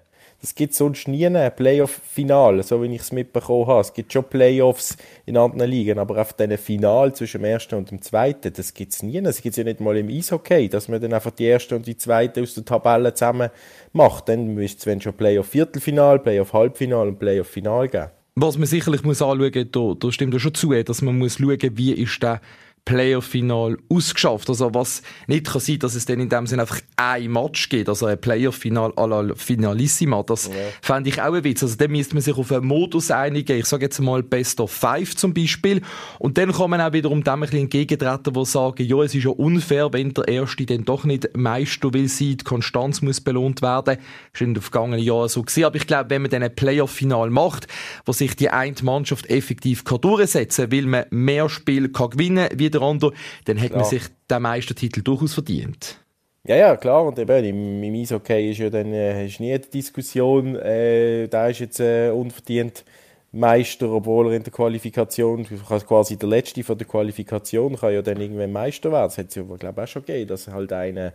Es 0.45 0.53
gibt 0.53 0.75
sonst 0.75 1.07
nie 1.07 1.25
ein 1.25 1.55
Playoff-Final, 1.55 2.61
so 2.61 2.83
wie 2.83 2.93
ich 2.93 3.01
es 3.01 3.11
mitbekommen 3.11 3.65
habe. 3.65 3.81
Es 3.81 3.91
gibt 3.91 4.13
schon 4.13 4.25
Playoffs 4.25 4.95
in 5.25 5.37
anderen 5.37 5.71
Ligen, 5.71 5.97
aber 5.97 6.21
auf 6.21 6.33
diesen 6.33 6.59
Final 6.59 7.15
zwischen 7.15 7.41
dem 7.41 7.45
ersten 7.45 7.73
und 7.73 7.89
dem 7.89 7.99
zweiten, 7.99 8.53
das 8.53 8.75
gibt 8.75 8.93
es 8.93 9.01
nie. 9.01 9.19
Das 9.23 9.41
gibt 9.41 9.53
es 9.53 9.57
ja 9.57 9.63
nicht 9.63 9.79
mal 9.79 9.97
im 9.97 10.07
Eishockey, 10.07 10.69
dass 10.69 10.87
man 10.87 11.01
dann 11.01 11.13
einfach 11.13 11.31
die 11.31 11.45
erste 11.45 11.75
und 11.75 11.87
die 11.87 11.97
zweite 11.97 12.43
aus 12.43 12.53
der 12.53 12.63
Tabelle 12.63 13.11
zusammen 13.15 13.49
macht. 13.91 14.29
Dann 14.29 14.53
müsste 14.53 14.91
es 14.91 15.03
schon 15.03 15.13
Playoff-Viertelfinal, 15.13 16.19
Playoff-Halbfinal 16.19 17.07
und 17.07 17.17
Playoff-Final 17.17 17.87
geben. 17.87 18.09
Was 18.35 18.59
man 18.59 18.67
sicherlich 18.67 19.01
muss 19.03 19.23
anschauen 19.23 19.51
muss, 19.51 19.65
da, 19.71 19.93
da 19.97 20.11
stimmt 20.11 20.33
ja 20.35 20.39
schon 20.39 20.53
zu, 20.53 20.73
dass 20.83 21.01
man 21.01 21.17
muss 21.17 21.39
schauen, 21.39 21.57
wie 21.73 21.93
ist 21.93 22.21
der 22.21 22.39
Playoff-Final 22.85 23.77
ausgeschafft. 23.89 24.47
Also 24.47 24.73
was 24.73 25.01
nicht 25.27 25.47
kann 25.47 25.59
sein, 25.59 25.79
dass 25.79 25.95
es 25.95 26.05
dann 26.05 26.19
in 26.19 26.29
dem 26.29 26.45
Sinne 26.45 26.61
einfach 26.61 26.81
ein 26.95 27.31
Match 27.31 27.67
gibt, 27.69 27.89
also 27.89 28.05
ein 28.05 28.21
Playoff-Final 28.21 28.91
à 28.91 29.07
la 29.07 29.35
Finalissima. 29.35 30.21
Das 30.23 30.47
ja. 30.47 30.53
fände 30.81 31.09
ich 31.09 31.19
auch 31.19 31.33
ein 31.33 31.43
Witz. 31.43 31.63
Also 31.63 31.75
dann 31.75 31.91
müsste 31.91 32.13
man 32.13 32.21
sich 32.21 32.37
auf 32.37 32.51
einen 32.51 32.67
Modus 32.67 33.09
einigen. 33.09 33.57
Ich 33.57 33.65
sage 33.65 33.85
jetzt 33.85 33.99
mal 33.99 34.21
Best 34.21 34.59
of 34.59 34.71
Five 34.71 35.15
zum 35.15 35.33
Beispiel. 35.33 35.81
Und 36.19 36.37
dann 36.37 36.51
kann 36.51 36.69
man 36.69 36.79
auch 36.79 36.93
wiederum 36.93 37.23
dem 37.23 37.33
ein 37.33 37.39
bisschen 37.41 37.59
entgegentreten, 37.61 38.33
die 38.33 38.45
sagen, 38.45 38.85
ja, 38.85 39.01
es 39.01 39.15
ist 39.15 39.23
ja 39.23 39.31
unfair, 39.31 39.91
wenn 39.91 40.13
der 40.13 40.27
Erste 40.27 40.65
dann 40.65 40.85
doch 40.85 41.05
nicht 41.05 41.35
Meister 41.35 41.91
will 41.93 42.07
sein, 42.07 42.37
die 42.37 42.43
Konstanz 42.43 43.01
muss 43.01 43.19
belohnt 43.19 43.63
werden. 43.63 43.97
Das 43.97 44.35
ist 44.35 44.41
in 44.41 44.53
den 44.53 44.61
vergangenen 44.61 45.03
Jahren 45.03 45.27
so 45.27 45.41
gewesen. 45.41 45.63
Aber 45.65 45.75
ich 45.75 45.87
glaube, 45.87 46.11
wenn 46.11 46.21
man 46.21 46.29
dann 46.29 46.43
ein 46.43 46.53
Playoff-Final 46.53 47.31
macht, 47.31 47.67
wo 48.05 48.11
sich 48.11 48.35
die 48.35 48.49
eine 48.49 48.75
Mannschaft 48.83 49.27
effektiv 49.29 49.83
kann 49.83 50.01
durchsetzen 50.01 50.69
kann, 50.69 50.71
weil 50.71 50.85
man 50.85 51.05
mehr 51.09 51.49
Spiel 51.49 51.89
kann 51.89 52.11
gewinnen 52.11 52.47
kann, 52.49 52.59
andere, 52.81 53.13
dann 53.45 53.59
hat 53.59 53.69
klar. 53.69 53.81
man 53.81 53.89
sich 53.89 54.03
den 54.29 54.41
Meistertitel 54.41 55.01
durchaus 55.01 55.33
verdient. 55.33 55.99
Ja, 56.47 56.55
ja, 56.55 56.77
klar. 56.77 57.05
Und 57.05 57.17
eben, 57.17 57.43
im, 57.43 57.83
im 57.83 57.95
Eishockey 57.95 58.51
ist 58.51 58.59
ja 58.59 58.69
dann 58.69 58.93
äh, 58.93 59.25
ist 59.25 59.39
nie 59.39 59.57
die 59.57 59.69
Diskussion, 59.69 60.55
äh, 60.55 61.27
der 61.27 61.49
ist 61.49 61.59
jetzt 61.59 61.79
äh, 61.79 62.11
unverdient 62.11 62.85
Meister, 63.31 63.91
obwohl 63.91 64.27
er 64.27 64.37
in 64.37 64.43
der 64.43 64.53
Qualifikation, 64.53 65.45
quasi 65.45 66.15
der 66.15 66.29
Letzte 66.29 66.63
von 66.63 66.77
der 66.77 66.87
Qualifikation, 66.87 67.75
kann 67.75 67.93
ja 67.93 68.01
dann 68.01 68.21
irgendwann 68.21 68.53
Meister 68.53 68.91
werden. 68.91 69.07
Das 69.07 69.17
hat 69.17 69.29
es 69.29 69.35
ja, 69.35 69.43
glaube 69.43 69.73
ich, 69.75 69.83
auch 69.83 69.87
schon 69.87 70.05
gegeben, 70.05 70.29
dass 70.29 70.47
halt 70.47 70.71
einer 70.71 71.07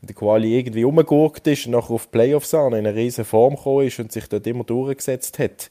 in 0.00 0.08
der 0.08 0.16
Quali 0.16 0.58
irgendwie 0.58 0.84
umgegurkt 0.84 1.46
ist 1.46 1.66
und 1.66 1.72
nachher 1.72 1.92
auf 1.92 2.10
Playoffs 2.10 2.52
an 2.52 2.72
in 2.72 2.78
eine 2.78 2.94
riesen 2.94 3.24
Form 3.24 3.54
gekommen 3.54 3.86
ist 3.86 4.00
und 4.00 4.10
sich 4.10 4.26
dort 4.28 4.46
immer 4.46 4.64
durchgesetzt 4.64 5.38
hat 5.38 5.68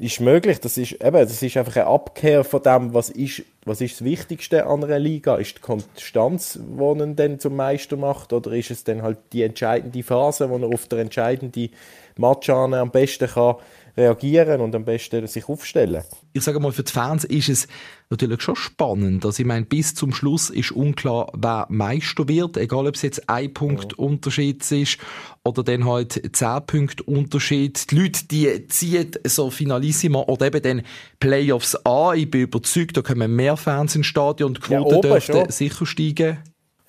ist 0.00 0.20
möglich. 0.20 0.60
Das 0.60 0.78
ist, 0.78 0.92
eben, 0.92 1.12
das 1.12 1.42
ist 1.42 1.56
einfach 1.56 1.76
eine 1.76 1.86
Abkehr 1.86 2.42
von 2.42 2.62
dem, 2.62 2.94
was 2.94 3.10
ist, 3.10 3.42
was 3.64 3.80
ist 3.80 4.00
das 4.00 4.04
Wichtigste 4.04 4.66
an 4.66 4.82
einer 4.82 4.98
Liga? 4.98 5.36
Ist 5.36 5.58
die 5.58 5.60
Konstanz, 5.60 6.58
die 6.58 7.22
ihn 7.22 7.38
zum 7.38 7.56
Meister 7.56 7.96
macht? 7.96 8.32
Oder 8.32 8.52
ist 8.52 8.70
es 8.70 8.84
dann 8.84 9.02
halt 9.02 9.18
die 9.32 9.42
entscheidende 9.42 10.02
Phase, 10.02 10.48
wo 10.48 10.56
er 10.56 10.68
auf 10.68 10.88
der 10.88 11.00
entscheidenden 11.00 11.70
Match 12.16 12.48
am 12.48 12.90
besten 12.90 13.28
kann 13.28 13.56
reagieren 13.96 14.60
und 14.60 14.74
am 14.74 14.84
besten 14.84 15.26
sich 15.26 15.48
aufstellen. 15.48 16.02
Ich 16.32 16.42
sage 16.42 16.60
mal, 16.60 16.72
für 16.72 16.82
die 16.82 16.92
Fans 16.92 17.24
ist 17.24 17.48
es 17.48 17.68
natürlich 18.10 18.42
schon 18.42 18.56
spannend. 18.56 19.24
Also 19.24 19.40
ich 19.40 19.46
meine, 19.46 19.66
bis 19.66 19.94
zum 19.94 20.12
Schluss 20.12 20.50
ist 20.50 20.72
unklar, 20.72 21.32
wer 21.36 21.66
Meister 21.68 22.28
wird, 22.28 22.56
egal 22.56 22.86
ob 22.86 22.94
es 22.94 23.02
jetzt 23.02 23.28
ein 23.28 23.52
Punkt 23.52 23.92
ja. 23.92 23.98
Unterschied 23.98 24.70
ist 24.70 24.98
oder 25.44 25.62
dann 25.62 25.86
halt 25.86 26.20
zehn 26.36 26.66
Punkte 26.66 27.04
Unterschied. 27.04 27.90
Die 27.90 27.96
Leute, 27.96 28.26
die 28.26 28.68
ziehen 28.68 29.10
so 29.24 29.50
Finalissima 29.50 30.20
oder 30.20 30.46
eben 30.46 30.62
dann 30.62 30.82
Playoffs 31.18 31.76
an. 31.84 32.18
Ich 32.18 32.30
bin 32.30 32.42
überzeugt, 32.42 32.96
da 32.96 33.02
kommen 33.02 33.34
mehr 33.34 33.56
Fans 33.56 33.94
ins 33.94 34.06
Stadion 34.06 34.48
und 34.48 34.58
die 34.58 34.62
Quote 34.62 34.94
ja, 34.94 35.00
dürfte 35.00 35.46
sicher 35.52 35.86
steigen. 35.86 36.38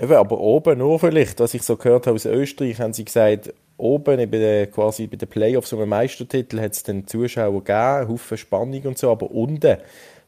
Eben, 0.01 0.13
aber 0.13 0.39
oben 0.39 0.79
nur 0.79 0.99
vielleicht, 0.99 1.39
was 1.39 1.53
ich 1.53 1.61
so 1.61 1.77
gehört 1.77 2.07
habe 2.07 2.15
aus 2.15 2.25
Österreich, 2.25 2.79
haben 2.79 2.93
sie 2.93 3.05
gesagt, 3.05 3.53
oben 3.81 4.29
bei 4.29 4.37
den, 4.37 4.71
quasi 4.71 5.07
bei 5.07 5.17
den 5.17 5.27
Playoffs 5.27 5.73
um 5.73 5.79
den 5.79 5.89
Meistertitel 5.89 6.59
hat 6.61 6.73
es 6.73 6.83
dann 6.83 7.07
Zuschauer 7.07 7.63
gegeben, 7.63 8.09
Haufen 8.09 8.37
Spannung 8.37 8.81
und 8.83 8.97
so, 8.97 9.11
aber 9.11 9.31
unten 9.31 9.77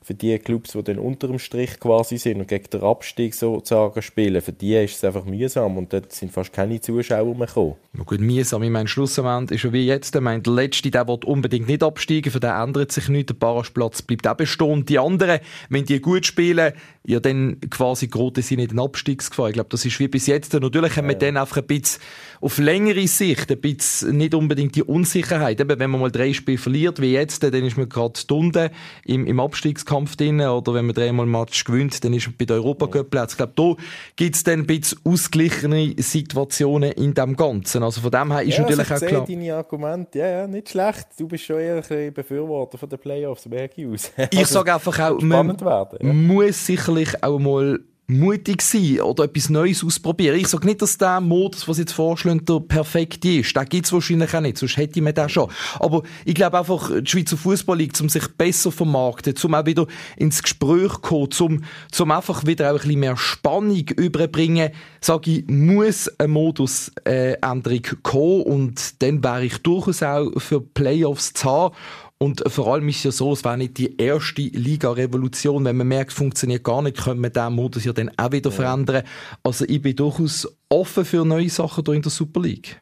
für 0.03 0.13
die 0.13 0.37
Clubs, 0.39 0.73
die 0.73 0.83
dann 0.83 0.99
unter 0.99 1.27
dem 1.27 1.39
Strich 1.39 1.79
quasi 1.79 2.17
sind 2.17 2.39
und 2.39 2.47
gegen 2.47 2.69
den 2.69 2.81
Abstieg 2.81 3.33
sozusagen 3.33 4.01
spielen, 4.01 4.41
für 4.41 4.51
die 4.51 4.75
ist 4.75 4.97
es 4.97 5.03
einfach 5.03 5.25
mühsam 5.25 5.77
und 5.77 5.93
dort 5.93 6.11
sind 6.11 6.31
fast 6.31 6.51
keine 6.51 6.81
Zuschauer 6.81 7.35
mehr 7.35 7.47
gekommen. 7.47 7.75
Na 7.93 8.03
gut, 8.03 8.19
mühsam, 8.19 8.63
ich 8.63 8.69
meine, 8.69 8.87
Schlussendlich 8.87 9.55
ist 9.55 9.61
schon 9.61 9.73
wie 9.73 9.85
jetzt, 9.85 10.15
ich 10.15 10.21
meine, 10.21 10.41
der 10.41 10.53
Letzte, 10.53 10.91
der 10.91 11.07
will 11.07 11.19
unbedingt 11.25 11.67
nicht 11.67 11.83
absteigen, 11.83 12.31
für 12.31 12.39
den 12.39 12.51
ändert 12.51 12.91
sich 12.91 13.07
nichts, 13.07 13.27
der 13.27 13.35
Barrageplatz 13.35 14.01
bleibt 14.01 14.27
auch 14.27 14.35
bestehen. 14.35 14.85
Die 14.85 14.99
anderen, 14.99 15.39
wenn 15.69 15.85
die 15.85 15.99
gut 15.99 16.25
spielen, 16.25 16.73
ja 17.05 17.19
dann 17.19 17.59
quasi 17.69 18.07
Grote 18.07 18.41
sind 18.41 18.59
in 18.59 18.67
den 18.67 18.79
Abstiegsgefahr. 18.79 19.49
Ich 19.49 19.53
glaube, 19.53 19.69
das 19.69 19.85
ist 19.85 19.99
wie 19.99 20.07
bis 20.07 20.27
jetzt. 20.27 20.53
Natürlich 20.53 20.95
haben 20.95 21.07
wir 21.07 21.13
ja. 21.13 21.19
dann 21.19 21.37
einfach 21.37 21.57
ein 21.57 21.67
bisschen 21.67 22.01
auf 22.39 22.57
längere 22.57 23.07
Sicht 23.07 23.51
ein 23.51 23.59
bisschen 23.59 24.17
nicht 24.17 24.33
unbedingt 24.33 24.75
die 24.75 24.83
Unsicherheit. 24.83 25.59
Eben, 25.59 25.79
wenn 25.79 25.89
man 25.89 26.01
mal 26.01 26.11
drei 26.11 26.33
Spiele 26.33 26.57
verliert, 26.57 27.01
wie 27.01 27.13
jetzt, 27.13 27.43
dann 27.43 27.53
ist 27.53 27.77
man 27.77 27.89
gerade 27.89 28.19
Stunde 28.19 28.71
im, 29.05 29.25
im 29.25 29.39
Abstiegskampf 29.39 29.92
drin. 30.17 30.41
Oder 30.41 30.73
wenn 30.73 30.85
man 30.85 30.95
dreimal 30.95 31.25
Match 31.25 31.63
gewinnt, 31.63 32.03
dann 32.03 32.13
ist 32.13 32.27
man 32.27 32.35
bei 32.37 32.45
den 32.45 32.57
Europacup-Plätzen. 32.57 33.33
Ich 33.33 33.37
glaube, 33.37 33.53
da 33.55 33.83
gibt 34.15 34.35
es 34.35 34.43
dann 34.43 34.59
ein 34.59 34.67
bisschen 34.67 34.99
ausgeglichene 35.03 35.95
Situationen 35.97 36.91
in 36.93 37.13
dem 37.13 37.35
Ganzen. 37.35 37.83
Also 37.83 38.01
von 38.01 38.11
dem 38.11 38.31
her 38.31 38.43
ist 38.43 38.57
ja, 38.57 38.63
natürlich 38.63 38.91
also 38.91 39.05
auch 39.05 39.09
klar. 39.09 39.25
deine 39.27 39.55
Argumente, 39.55 40.19
ja, 40.19 40.27
ja, 40.27 40.47
nicht 40.47 40.69
schlecht. 40.69 41.07
Du 41.17 41.27
bist 41.27 41.45
schon 41.45 41.59
eher 41.59 41.83
ein 41.89 42.13
Befürworter 42.13 42.77
von 42.77 42.89
den 42.89 42.99
Playoffs, 42.99 43.47
merke 43.47 43.81
ich 43.81 43.87
aus. 43.87 44.11
Ich 44.31 44.39
also, 44.39 44.53
sage 44.53 44.73
einfach 44.73 44.99
auch, 44.99 45.19
man 45.21 45.59
werden, 45.59 45.99
ja. 46.01 46.13
muss 46.13 46.65
sicherlich 46.65 47.23
auch 47.23 47.39
mal 47.39 47.79
mutig 48.07 48.61
sein 48.61 48.99
oder 49.01 49.23
etwas 49.23 49.49
Neues 49.49 49.83
ausprobieren. 49.83 50.37
Ich 50.37 50.47
sage 50.47 50.67
nicht, 50.67 50.81
dass 50.81 50.97
der 50.97 51.21
Modus, 51.21 51.67
was 51.67 51.77
jetzt 51.77 51.93
vorschlägt, 51.93 52.49
der 52.49 52.59
perfekte 52.59 53.29
ist. 53.29 53.55
Den 53.55 53.65
gibt 53.65 53.85
es 53.85 53.93
wahrscheinlich 53.93 54.35
auch 54.35 54.41
nicht, 54.41 54.57
sonst 54.57 54.77
hätte 54.77 55.01
mir 55.01 55.13
den 55.13 55.29
schon. 55.29 55.49
Aber 55.79 56.03
ich 56.25 56.35
glaube 56.35 56.59
einfach, 56.59 56.91
die 56.91 57.09
Schweizer 57.09 57.37
Fußball 57.37 57.77
liegt, 57.77 57.99
um 58.01 58.09
sich 58.09 58.27
besser 58.27 58.71
vermarkten, 58.71 59.35
um 59.43 59.55
auch 59.55 59.65
wieder 59.65 59.87
ins 60.17 60.43
Gespräch 60.43 60.93
zu 60.93 60.99
kommen, 60.99 61.29
um, 61.39 61.63
um 62.01 62.11
einfach 62.11 62.45
wieder 62.45 62.69
auch 62.69 62.75
ein 62.75 62.81
bisschen 62.81 62.99
mehr 62.99 63.17
Spannung 63.17 63.87
überbringen, 63.95 64.71
sage 64.99 65.31
ich, 65.31 65.47
muss 65.47 66.09
eine 66.19 66.27
Modusänderung 66.27 67.85
äh, 67.85 67.95
kommen 68.01 68.41
und 68.43 69.01
dann 69.01 69.23
wäre 69.23 69.45
ich 69.45 69.57
durchaus 69.59 70.03
auch 70.03 70.29
für 70.37 70.61
Playoffs 70.61 71.33
zu 71.33 71.49
haben. 71.49 71.75
Und 72.23 72.41
vor 72.47 72.73
allem 72.73 72.87
ist 72.87 72.99
es 72.99 73.03
ja 73.03 73.11
so, 73.11 73.33
es 73.33 73.43
wäre 73.43 73.57
nicht 73.57 73.77
die 73.77 73.97
erste 73.97 74.43
Liga-Revolution. 74.43 75.65
Wenn 75.65 75.75
man 75.75 75.89
merkt, 75.89 76.13
funktioniert 76.13 76.63
gar 76.63 76.81
nicht, 76.81 76.95
können 76.95 77.19
wir 77.19 77.29
diesen 77.29 77.51
Modus 77.51 77.83
ja 77.83 77.91
dann 77.91 78.11
auch 78.15 78.31
wieder 78.31 78.49
ja. 78.49 78.55
verändern. 78.55 79.03
Also 79.43 79.65
ich 79.67 79.81
bin 79.81 79.93
durchaus 79.97 80.47
offen 80.69 81.03
für 81.03 81.25
neue 81.25 81.49
Sachen 81.49 81.83
hier 81.83 81.95
in 81.95 82.01
der 82.01 82.11
Super 82.11 82.39
League. 82.39 82.81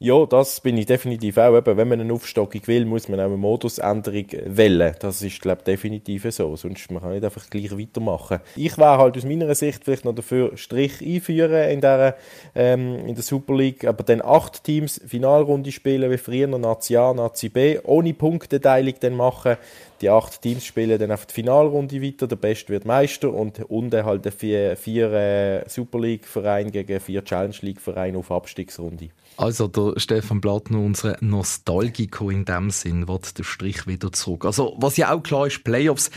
Ja, 0.00 0.26
das 0.26 0.60
bin 0.60 0.78
ich 0.78 0.86
definitiv 0.86 1.38
auch. 1.38 1.56
Eben, 1.56 1.76
wenn 1.76 1.88
man 1.88 2.00
eine 2.00 2.12
Aufstockung 2.12 2.64
will, 2.66 2.84
muss 2.84 3.08
man 3.08 3.18
auch 3.18 3.24
eine 3.24 3.36
Modusänderung 3.36 4.26
wählen. 4.44 4.94
Das 5.00 5.22
ist, 5.22 5.40
glaube 5.42 5.58
ich, 5.62 5.64
definitiv 5.64 6.24
so. 6.30 6.54
Sonst 6.54 6.88
man 6.92 7.02
kann 7.02 7.14
nicht 7.14 7.24
einfach 7.24 7.50
gleich 7.50 7.76
weitermachen. 7.76 8.38
Ich 8.54 8.78
wäre 8.78 8.98
halt 8.98 9.16
aus 9.16 9.24
meiner 9.24 9.52
Sicht 9.56 9.82
vielleicht 9.82 10.04
noch 10.04 10.14
dafür, 10.14 10.56
Strich 10.56 11.04
einführen 11.04 11.68
in 11.70 11.80
der, 11.80 12.16
ähm, 12.54 13.08
in 13.08 13.16
der 13.16 13.24
Super 13.24 13.56
League, 13.56 13.84
aber 13.86 14.04
dann 14.04 14.22
acht 14.22 14.62
Teams 14.62 15.00
Finalrunde 15.04 15.72
spielen, 15.72 16.12
wie 16.12 16.16
früher, 16.16 16.46
Nazi 16.46 16.96
A, 16.96 17.12
Nazi 17.12 17.48
B, 17.48 17.80
ohne 17.82 18.14
Punkteteilung 18.14 18.94
dann 19.00 19.16
machen. 19.16 19.56
Die 20.00 20.10
acht 20.10 20.40
Teams 20.42 20.64
spielen 20.64 20.98
dann 20.98 21.10
auf 21.10 21.26
die 21.26 21.34
Finalrunde 21.34 22.00
weiter, 22.00 22.28
der 22.28 22.36
Beste 22.36 22.68
wird 22.68 22.84
Meister 22.84 23.32
und 23.32 23.60
unten 23.68 24.04
halt 24.04 24.32
vier, 24.32 24.76
vier 24.76 25.12
äh, 25.12 25.68
Super 25.68 25.98
League-Vereine 25.98 26.70
gegen 26.70 27.00
vier 27.00 27.24
Challenge 27.24 27.56
League-Vereine 27.60 28.18
auf 28.18 28.30
Abstiegsrunde. 28.30 29.08
Also 29.36 29.68
der 29.68 29.94
Stefan 29.98 30.40
Blattner, 30.40 30.78
unser 30.78 31.16
Nostalgico 31.20 32.30
in 32.30 32.44
dem 32.44 32.70
Sinn, 32.70 33.08
wird 33.08 33.38
der 33.38 33.44
Strich 33.44 33.86
wieder 33.86 34.12
zurück. 34.12 34.44
Also 34.44 34.76
was 34.78 34.96
ja 34.96 35.12
auch 35.12 35.22
klar 35.22 35.46
ist, 35.46 35.64
Playoffs, 35.64 36.10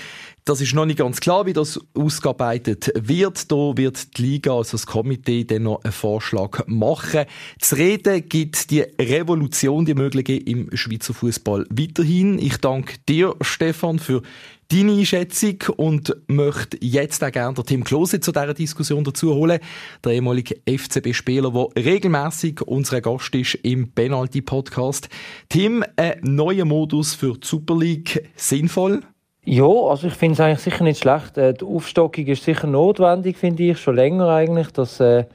das 0.45 0.61
ist 0.61 0.73
noch 0.73 0.85
nicht 0.85 0.99
ganz 0.99 1.19
klar, 1.19 1.45
wie 1.45 1.53
das 1.53 1.79
ausgearbeitet 1.93 2.91
wird. 2.95 3.51
Da 3.51 3.77
wird 3.77 4.17
die 4.17 4.21
Liga, 4.23 4.55
also 4.55 4.71
das 4.71 4.87
Komitee, 4.87 5.43
dann 5.43 5.63
noch 5.63 5.83
einen 5.83 5.93
Vorschlag 5.93 6.63
machen. 6.65 7.25
Zu 7.59 7.75
reden 7.75 8.27
gibt 8.27 8.71
die 8.71 8.81
Revolution, 8.99 9.85
die 9.85 9.93
mögliche 9.93 10.33
im 10.33 10.69
Schweizer 10.75 11.13
Fußball 11.13 11.67
weiterhin. 11.69 12.39
Ich 12.39 12.57
danke 12.57 12.95
dir, 13.07 13.35
Stefan, 13.41 13.99
für 13.99 14.23
deine 14.71 14.93
Einschätzung 14.93 15.57
und 15.75 16.15
möchte 16.27 16.77
jetzt 16.81 17.23
auch 17.23 17.31
gerne 17.31 17.61
Tim 17.65 17.83
Klose 17.83 18.19
zu 18.21 18.31
dieser 18.31 18.53
Diskussion 18.53 19.03
dazu 19.03 19.35
holen. 19.35 19.59
Der 20.03 20.13
ehemalige 20.13 20.55
FCB-Spieler, 20.65 21.51
der 21.51 21.83
regelmäßig 21.83 22.61
unser 22.61 23.01
Gast 23.01 23.35
ist 23.35 23.55
im 23.63 23.91
Penalty-Podcast. 23.91 25.09
Tim, 25.49 25.83
ein 25.97 26.19
neuer 26.23 26.65
Modus 26.65 27.13
für 27.13 27.33
die 27.33 27.45
Super 27.45 27.77
League, 27.77 28.29
sinnvoll? 28.35 29.01
Ja, 29.43 29.65
also 29.65 30.07
ich 30.07 30.13
finde 30.13 30.33
es 30.33 30.39
eigentlich 30.39 30.59
sicher 30.59 30.83
nicht 30.83 31.01
schlecht. 31.01 31.37
Äh, 31.37 31.53
die 31.53 31.65
Aufstockung 31.65 32.25
ist 32.27 32.43
sicher 32.43 32.67
notwendig, 32.67 33.37
finde 33.37 33.63
ich, 33.63 33.79
schon 33.79 33.95
länger 33.95 34.29
eigentlich. 34.29 34.71
Dass, 34.71 34.99
äh, 34.99 35.25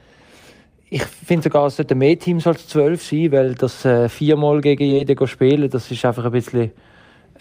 ich 0.89 1.03
finde 1.03 1.43
sogar, 1.43 1.67
es 1.67 1.75
sollten 1.77 1.97
mehr 1.97 2.17
Teams 2.17 2.47
als 2.47 2.67
zwölf 2.67 3.03
sein, 3.03 3.31
weil 3.33 3.55
das 3.55 3.83
äh, 3.85 4.07
viermal 4.09 4.61
gegen 4.61 4.85
jeden 4.85 5.27
spielen, 5.27 5.69
das 5.69 5.91
ist 5.91 6.05
einfach 6.05 6.25
ein 6.25 6.31
bisschen 6.31 6.71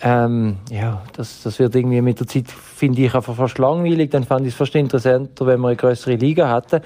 ähm, 0.02 0.56
ja, 0.70 1.02
das, 1.14 1.42
das 1.42 1.58
wird 1.58 1.74
irgendwie 1.74 2.00
mit 2.00 2.20
der 2.20 2.26
Zeit, 2.26 2.50
finde 2.50 3.02
ich, 3.02 3.14
einfach 3.14 3.34
fast 3.34 3.58
langweilig. 3.58 4.10
Dann 4.10 4.24
fand 4.24 4.46
ich 4.46 4.52
es 4.52 4.58
fast 4.58 4.74
interessanter, 4.74 5.46
wenn 5.46 5.60
wir 5.60 5.68
eine 5.68 5.76
größere 5.76 6.16
Liga 6.16 6.54
hätten. 6.54 6.82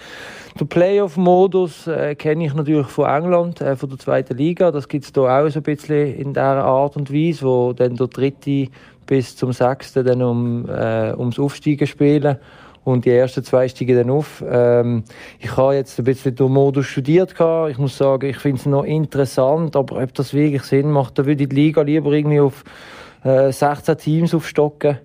Den 0.58 0.68
Playoff-Modus 0.68 1.86
äh, 1.86 2.14
kenne 2.14 2.46
ich 2.46 2.54
natürlich 2.54 2.86
von 2.86 3.06
England, 3.06 3.60
äh, 3.60 3.76
von 3.76 3.88
der 3.88 3.98
zweiten 3.98 4.36
Liga. 4.36 4.70
Das 4.70 4.88
gibt 4.88 5.04
es 5.04 5.12
hier 5.14 5.24
auch 5.24 5.48
so 5.48 5.60
ein 5.60 5.62
bisschen 5.62 6.14
in 6.14 6.34
dieser 6.34 6.64
Art 6.64 6.96
und 6.96 7.12
Weise, 7.12 7.42
wo 7.42 7.72
dann 7.72 7.96
der 7.96 8.06
dritte 8.06 8.68
bis 9.06 9.36
zum 9.36 9.52
sechsten 9.52 10.04
dann 10.06 10.22
um, 10.22 10.68
äh, 10.68 11.12
ums 11.16 11.38
Aufsteigen 11.38 11.86
spielen 11.86 12.38
und 12.84 13.04
die 13.04 13.10
ersten 13.10 13.44
zwei 13.44 13.68
steigen 13.68 13.96
dann 13.96 14.10
auf. 14.10 14.42
Ähm, 14.48 15.04
ich 15.38 15.56
habe 15.56 15.74
jetzt 15.74 15.98
ein 15.98 16.04
bisschen 16.04 16.34
den 16.34 16.52
Modus 16.52 16.86
studiert. 16.86 17.32
Ich 17.32 17.78
muss 17.78 17.96
sagen, 17.96 18.28
ich 18.28 18.38
finde 18.38 18.58
es 18.58 18.66
noch 18.66 18.84
interessant, 18.84 19.76
aber 19.76 20.02
ob 20.02 20.14
das 20.14 20.34
wirklich 20.34 20.62
Sinn 20.62 20.90
macht, 20.90 21.18
da 21.18 21.26
würde 21.26 21.42
ich 21.42 21.48
die 21.48 21.54
Liga 21.54 21.82
lieber 21.82 22.12
irgendwie 22.12 22.40
auf 22.40 22.64
äh, 23.24 23.52
16 23.52 23.98
Teams 23.98 24.34
aufstocken 24.34 24.98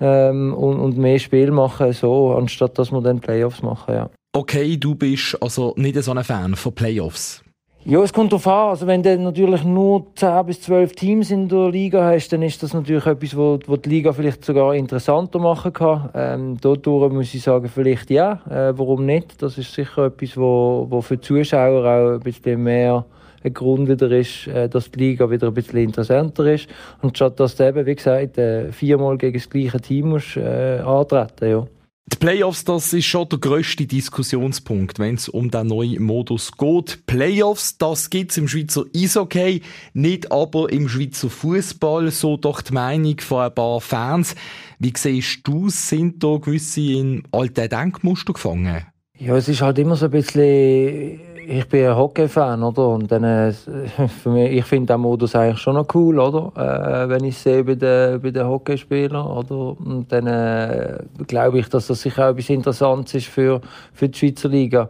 ähm, 0.00 0.52
und, 0.54 0.80
und 0.80 0.98
mehr 0.98 1.18
Spiel 1.18 1.50
machen, 1.50 1.92
so, 1.92 2.34
anstatt 2.34 2.78
dass 2.78 2.90
wir 2.90 3.00
dann 3.00 3.20
Playoffs 3.20 3.62
machen. 3.62 3.94
Ja. 3.94 4.10
Okay, 4.34 4.76
du 4.76 4.94
bist 4.94 5.36
also 5.40 5.74
nicht 5.76 6.02
so 6.02 6.12
ein 6.12 6.24
Fan 6.24 6.56
von 6.56 6.74
Playoffs. 6.74 7.41
Ja, 7.84 8.00
es 8.00 8.12
kommt 8.12 8.30
darauf 8.30 8.46
an. 8.46 8.68
Also 8.68 8.86
wenn 8.86 9.02
du 9.02 9.18
natürlich 9.18 9.64
nur 9.64 10.06
10 10.14 10.46
bis 10.46 10.60
12 10.60 10.92
Teams 10.92 11.32
in 11.32 11.48
der 11.48 11.68
Liga 11.68 12.04
hast, 12.04 12.32
dann 12.32 12.42
ist 12.42 12.62
das 12.62 12.74
natürlich 12.74 13.04
etwas, 13.06 13.36
wo, 13.36 13.58
wo 13.66 13.76
die 13.76 13.88
Liga 13.88 14.12
vielleicht 14.12 14.44
sogar 14.44 14.72
interessanter 14.76 15.40
machen 15.40 15.72
kann. 15.72 16.10
Ähm, 16.14 16.56
dadurch 16.60 17.12
muss 17.12 17.34
ich 17.34 17.42
sagen, 17.42 17.68
vielleicht 17.68 18.08
ja. 18.10 18.40
Äh, 18.48 18.78
warum 18.78 19.04
nicht? 19.04 19.42
Das 19.42 19.58
ist 19.58 19.74
sicher 19.74 20.06
etwas, 20.06 20.36
wo, 20.36 20.86
wo 20.90 21.00
für 21.00 21.16
die 21.16 21.22
Zuschauer 21.22 21.84
auch 21.84 22.14
ein 22.14 22.20
bisschen 22.20 22.62
mehr 22.62 23.04
ein 23.42 23.52
Grund 23.52 23.88
wieder 23.88 24.12
ist, 24.12 24.46
äh, 24.46 24.68
dass 24.68 24.88
die 24.88 25.00
Liga 25.00 25.28
wieder 25.28 25.48
ein 25.48 25.54
bisschen 25.54 25.80
interessanter 25.80 26.52
ist. 26.52 26.68
Und 27.00 27.16
statt 27.16 27.40
dass 27.40 27.56
du 27.56 27.66
eben, 27.66 27.84
wie 27.84 27.96
gesagt, 27.96 28.38
äh, 28.38 28.70
viermal 28.70 29.18
gegen 29.18 29.38
das 29.38 29.50
gleiche 29.50 29.80
Team 29.80 30.10
musst, 30.10 30.36
äh, 30.36 30.78
antreten 30.84 31.50
ja. 31.50 31.66
Die 32.12 32.16
Playoffs, 32.18 32.64
das 32.64 32.92
ist 32.92 33.06
schon 33.06 33.28
der 33.30 33.38
grösste 33.38 33.86
Diskussionspunkt, 33.86 34.98
wenn 34.98 35.14
es 35.14 35.28
um 35.28 35.50
den 35.50 35.68
neuen 35.68 36.02
Modus 36.02 36.52
geht. 36.52 37.06
Playoffs, 37.06 37.78
das 37.78 38.10
gibt's 38.10 38.36
im 38.36 38.48
Schweizer 38.48 38.84
Eishockey, 38.94 39.62
nicht 39.94 40.30
aber 40.30 40.70
im 40.70 40.88
Schweizer 40.88 41.30
Fußball, 41.30 42.10
so 42.10 42.36
doch 42.36 42.60
die 42.60 42.74
Meinung 42.74 43.18
von 43.20 43.42
ein 43.42 43.54
paar 43.54 43.80
Fans. 43.80 44.34
Wie 44.78 44.92
siehst 44.94 45.40
du, 45.44 45.70
sind 45.70 46.22
da 46.22 46.36
gewisse 46.36 46.82
in 46.82 47.22
alte 47.32 47.68
Denkmuster 47.68 48.34
gefangen? 48.34 48.86
Ja, 49.18 49.36
es 49.36 49.48
ist 49.48 49.62
halt 49.62 49.78
immer 49.78 49.96
so 49.96 50.06
ein 50.06 50.10
bisschen 50.10 51.20
ich 51.46 51.68
bin 51.68 51.86
ein 51.86 51.96
Hockey-Fan, 51.96 52.62
oder? 52.62 52.88
Und 52.88 53.10
dann, 53.10 53.24
äh, 53.24 53.52
mich, 54.24 54.52
ich 54.52 54.64
finde 54.64 54.94
den 54.94 55.00
Modus 55.00 55.34
eigentlich 55.34 55.58
schon 55.58 55.74
noch 55.74 55.86
cool, 55.94 56.18
oder? 56.18 56.52
Äh, 56.56 57.08
wenn 57.08 57.24
ich 57.24 57.38
sehe 57.38 57.64
bei 57.64 57.74
den, 57.74 58.20
bei 58.20 58.30
den 58.30 58.46
Hockeyspielern, 58.46 59.26
oder? 59.26 59.76
Und 59.80 60.06
dann 60.10 60.26
äh, 60.26 60.98
glaube 61.26 61.58
ich, 61.58 61.68
dass 61.68 61.86
das 61.86 62.02
sicher 62.02 62.26
auch 62.26 62.30
etwas 62.30 62.50
Interessantes 62.50 63.14
ist 63.14 63.26
für, 63.26 63.60
für 63.92 64.08
die 64.08 64.18
Schweizer 64.18 64.48
Liga. 64.48 64.88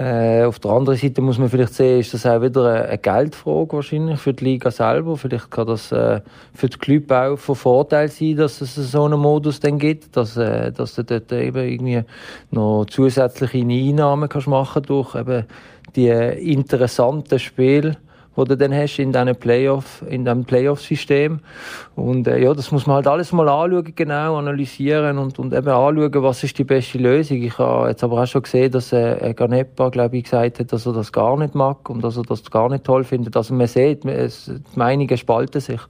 Äh, 0.00 0.44
auf 0.44 0.58
der 0.58 0.70
anderen 0.70 0.98
Seite 0.98 1.20
muss 1.20 1.36
man 1.36 1.50
vielleicht 1.50 1.74
sehen, 1.74 2.00
ist 2.00 2.14
das 2.14 2.24
auch 2.24 2.40
wieder 2.40 2.64
eine, 2.64 2.84
eine 2.88 2.96
Geldfrage 2.96 3.72
wahrscheinlich 3.76 4.18
für 4.18 4.32
die 4.32 4.44
Liga 4.44 4.70
selber. 4.70 5.18
Vielleicht 5.18 5.50
kann 5.50 5.66
das 5.66 5.92
äh, 5.92 6.22
für 6.54 6.70
die 6.70 6.78
Club 6.78 7.12
auch 7.12 7.36
von 7.36 7.54
Vorteil 7.54 8.08
sein, 8.08 8.36
dass 8.36 8.62
es 8.62 8.76
so 8.76 9.04
einen 9.04 9.20
Modus 9.20 9.60
dann 9.60 9.78
gibt, 9.78 10.16
dass, 10.16 10.38
äh, 10.38 10.72
dass 10.72 10.94
du 10.94 11.04
dort 11.04 11.30
eben 11.32 11.58
irgendwie 11.58 12.02
noch 12.50 12.86
zusätzliche 12.86 13.58
Einnahmen 13.58 14.30
kannst 14.30 14.48
machen 14.48 14.84
durch 14.84 15.14
eben 15.14 15.44
die 15.96 16.08
interessanten 16.08 17.38
Spiele, 17.38 17.96
die 18.36 18.44
du 18.44 18.56
dann 18.56 18.74
hast 18.74 18.98
in 18.98 19.12
diesem 19.12 19.36
Playoff, 19.36 20.02
in 20.08 20.24
diesem 20.24 20.44
Playoff-System. 20.44 21.40
Und 21.96 22.26
äh, 22.26 22.38
ja, 22.38 22.54
das 22.54 22.70
muss 22.72 22.86
man 22.86 22.96
halt 22.96 23.06
alles 23.06 23.32
mal 23.32 23.48
anschauen, 23.48 23.92
genau 23.94 24.36
analysieren 24.36 25.18
und, 25.18 25.38
und 25.38 25.52
eben 25.52 25.68
anschauen, 25.68 26.22
was 26.22 26.44
ist 26.44 26.58
die 26.58 26.64
beste 26.64 26.98
Lösung. 26.98 27.42
Ich 27.42 27.58
habe 27.58 27.88
jetzt 27.88 28.04
aber 28.04 28.22
auch 28.22 28.26
schon 28.26 28.42
gesehen, 28.42 28.70
dass 28.70 28.92
äh, 28.92 29.34
Ganepa, 29.34 29.88
glaube 29.88 30.16
ich, 30.16 30.24
gesagt 30.24 30.60
hat, 30.60 30.72
dass 30.72 30.86
er 30.86 30.92
das 30.92 31.12
gar 31.12 31.36
nicht 31.36 31.54
mag 31.54 31.88
und 31.90 32.02
dass 32.02 32.16
er 32.16 32.22
das 32.22 32.48
gar 32.50 32.68
nicht 32.68 32.84
toll 32.84 33.04
findet. 33.04 33.36
Also 33.36 33.54
man 33.54 33.66
sieht, 33.66 34.04
es, 34.04 34.46
die 34.46 34.78
Meinungen 34.78 35.16
spalten 35.16 35.60
sich. 35.60 35.80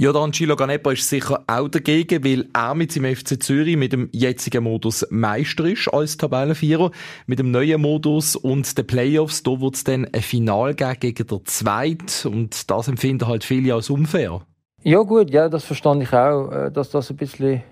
Angelo 0.00 0.54
Ganepa 0.54 0.92
ist 0.92 1.08
sicher 1.08 1.42
auch 1.48 1.66
dagegen, 1.66 2.24
weil 2.24 2.46
er 2.52 2.76
mit 2.76 2.92
seinem 2.92 3.16
FC 3.16 3.42
Zürich 3.42 3.76
mit 3.76 3.92
dem 3.92 4.08
jetzigen 4.12 4.62
Modus 4.62 5.04
Meister 5.10 5.64
ist 5.64 5.88
als 5.88 6.16
Tabellenvierer. 6.16 6.92
Mit 7.26 7.40
dem 7.40 7.50
neuen 7.50 7.82
Modus 7.82 8.36
und 8.36 8.78
den 8.78 8.86
Playoffs, 8.86 9.42
da 9.42 9.60
wird 9.60 9.74
es 9.74 9.82
dann 9.82 10.06
ein 10.12 10.22
Final 10.22 10.74
geben 10.74 11.00
gegen 11.00 11.26
der 11.26 11.44
Zweit 11.46 12.24
und 12.30 12.70
das 12.70 12.86
empfinden 12.86 13.26
halt 13.26 13.42
viele 13.42 13.74
als 13.74 13.90
unfair. 13.90 14.42
Ja 14.84 15.00
gut, 15.00 15.30
ja, 15.30 15.48
das 15.48 15.64
verstand 15.64 16.04
ich 16.04 16.12
auch, 16.12 16.52
äh, 16.52 16.70
dass 16.70 16.90
das 16.90 17.10
ein 17.10 17.16
bisschen 17.16 17.64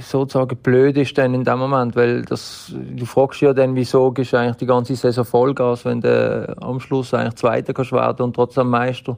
sozusagen 0.00 0.58
blöd 0.58 0.98
ist 0.98 1.16
dann 1.16 1.32
in 1.32 1.44
dem 1.44 1.58
Moment, 1.58 1.96
weil 1.96 2.22
das, 2.22 2.74
du 2.74 3.06
fragst 3.06 3.40
ja 3.40 3.54
dann, 3.54 3.74
wieso 3.74 4.12
ist 4.12 4.34
eigentlich 4.34 4.56
die 4.56 4.66
ganze 4.66 4.96
Saison 4.96 5.24
Vollgas, 5.24 5.86
wenn 5.86 6.02
du 6.02 6.54
am 6.60 6.78
Schluss 6.78 7.14
eigentlich 7.14 7.36
Zweiter 7.36 7.72
kannst 7.72 7.92
werden 7.92 8.22
und 8.22 8.36
trotzdem 8.36 8.68
Meister 8.68 9.16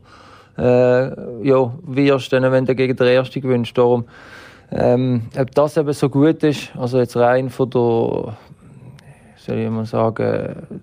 äh, 0.58 1.46
ja, 1.46 1.73
wirst, 1.82 2.32
wenn 2.32 2.64
du 2.64 2.75
gegen 2.75 2.96
den 2.96 3.06
Ersten 3.06 3.40
gewinnst. 3.40 3.76
Darum, 3.76 4.04
ähm, 4.70 5.23
ob 5.38 5.54
das 5.54 5.76
eben 5.76 5.92
so 5.92 6.08
gut 6.08 6.42
ist, 6.42 6.75
also 6.76 6.99
jetzt 6.99 7.16
rein 7.16 7.50
von 7.50 7.70
der, 7.70 8.37
soll 9.37 9.58
ich 9.58 9.70
mal 9.70 9.84
sagen, 9.84 10.82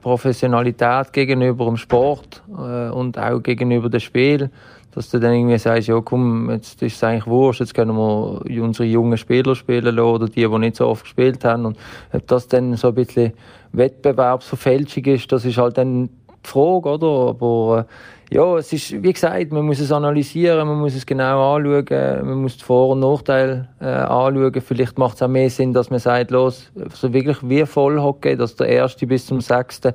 Professionalität 0.00 1.12
gegenüber 1.12 1.64
dem 1.64 1.76
Sport 1.76 2.42
äh, 2.48 2.90
und 2.90 3.18
auch 3.18 3.40
gegenüber 3.40 3.88
dem 3.88 4.00
Spiel, 4.00 4.50
dass 4.92 5.10
du 5.10 5.18
dann 5.18 5.34
irgendwie 5.34 5.58
sagst, 5.58 5.88
ja 5.88 6.00
komm, 6.00 6.48
jetzt 6.50 6.80
ist 6.80 6.96
es 6.96 7.04
eigentlich 7.04 7.26
wurscht, 7.26 7.60
jetzt 7.60 7.74
können 7.74 7.96
wir 7.96 8.40
unsere 8.62 8.88
jungen 8.88 9.18
Spieler 9.18 9.54
spielen 9.54 9.96
lassen 9.96 9.98
oder 9.98 10.26
die, 10.26 10.46
die 10.46 10.58
nicht 10.58 10.76
so 10.76 10.86
oft 10.86 11.02
gespielt 11.02 11.44
haben 11.44 11.66
und 11.66 11.76
ob 12.12 12.26
das 12.28 12.46
dann 12.48 12.76
so 12.76 12.88
ein 12.88 12.94
bisschen 12.94 13.32
Wettbewerbsverfälschung 13.72 15.04
ist, 15.06 15.30
das 15.32 15.44
ist 15.44 15.58
halt 15.58 15.76
dann 15.76 16.04
die 16.06 16.48
Frage, 16.48 16.88
oder? 16.88 17.30
Aber 17.30 17.86
ja, 18.30 18.56
es 18.56 18.72
ist, 18.72 19.02
wie 19.02 19.12
gesagt, 19.12 19.52
man 19.52 19.64
muss 19.64 19.78
es 19.78 19.92
analysieren, 19.92 20.66
man 20.66 20.78
muss 20.78 20.94
es 20.94 21.06
genau 21.06 21.54
anschauen, 21.54 22.26
man 22.26 22.42
muss 22.42 22.56
die 22.56 22.64
Vor- 22.64 22.90
und 22.90 23.00
Nachteile 23.00 23.68
äh, 23.80 23.84
anschauen. 23.84 24.60
Vielleicht 24.60 24.98
macht 24.98 25.16
es 25.16 25.22
auch 25.22 25.28
mehr 25.28 25.48
Sinn, 25.48 25.72
dass 25.72 25.90
man 25.90 26.00
sagt, 26.00 26.32
los, 26.32 26.70
so 26.92 27.12
wirklich 27.12 27.38
wie 27.42 27.64
Vollhockey, 27.64 28.36
dass 28.36 28.56
der 28.56 28.68
Erste 28.68 29.06
bis 29.06 29.26
zum 29.26 29.40
Sechsten 29.40 29.92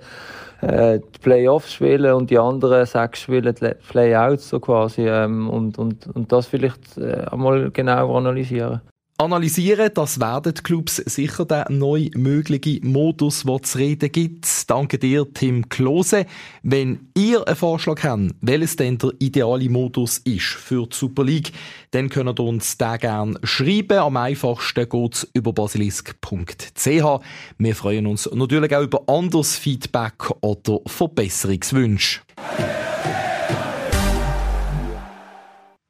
äh, 0.61 0.99
die 0.99 1.19
Playoffs 1.19 1.73
spielen 1.73 2.13
und 2.13 2.29
die 2.29 2.37
anderen 2.37 2.85
sechs 2.85 3.21
spielen 3.21 3.53
die 3.59 3.73
Playouts 3.89 4.49
so 4.49 4.59
quasi 4.59 5.07
ähm, 5.07 5.49
und, 5.49 5.77
und, 5.77 6.07
und 6.15 6.31
das 6.31 6.47
vielleicht 6.47 6.97
äh, 6.97 7.25
einmal 7.31 7.71
genauer 7.71 8.17
analysieren. 8.17 8.81
Analysieren, 9.21 9.91
das 9.93 10.19
werden 10.19 10.55
die 10.55 10.63
Clubs 10.63 10.95
sicher 10.95 11.45
der 11.45 11.69
neu 11.69 12.09
mögliche 12.15 12.83
Modus, 12.83 13.43
der 13.43 13.61
zu 13.61 13.77
reden 13.77 14.11
gibt. 14.11 14.47
Danke 14.67 14.97
dir, 14.97 15.31
Tim 15.31 15.69
Klose. 15.69 16.25
Wenn 16.63 17.11
ihr 17.15 17.47
einen 17.47 17.55
Vorschlag 17.55 18.01
habt, 18.01 18.33
welches 18.41 18.77
denn 18.77 18.97
der 18.97 19.11
ideale 19.19 19.69
Modus 19.69 20.17
ist 20.17 20.45
für 20.45 20.87
die 20.87 20.95
Super 20.95 21.23
League, 21.23 21.51
dann 21.91 22.09
könnt 22.09 22.39
ihr 22.39 22.43
uns 22.43 22.79
den 22.79 22.97
gerne 22.97 23.39
schreiben. 23.43 23.99
Am 23.99 24.17
einfachsten 24.17 24.89
geht 24.89 25.13
es 25.13 25.29
über 25.35 25.53
basilisk.ch. 25.53 27.21
Wir 27.59 27.75
freuen 27.75 28.07
uns 28.07 28.27
natürlich 28.33 28.75
auch 28.75 28.81
über 28.81 29.03
anderes 29.05 29.55
Feedback 29.55 30.31
oder 30.41 30.79
Verbesserungswünsche. 30.87 32.21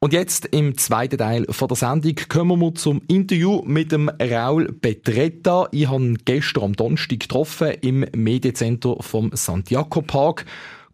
Und 0.02 0.12
jetzt 0.12 0.46
im 0.46 0.76
zweiten 0.76 1.16
Teil 1.16 1.46
von 1.48 1.68
der 1.68 1.76
Sendung 1.76 2.16
kommen 2.28 2.60
wir 2.60 2.74
zum 2.74 3.02
Interview 3.06 3.62
mit 3.64 3.92
dem 3.92 4.08
Raul 4.08 4.72
Petretta. 4.72 5.68
Ich 5.70 5.88
habe 5.88 6.02
ihn 6.02 6.18
gestern 6.24 6.64
am 6.64 6.72
Donnerstag 6.72 7.20
getroffen 7.20 7.70
im 7.82 8.04
Mediencenter 8.12 8.96
vom 8.98 9.30
Santiago 9.32 10.02
Park. 10.02 10.44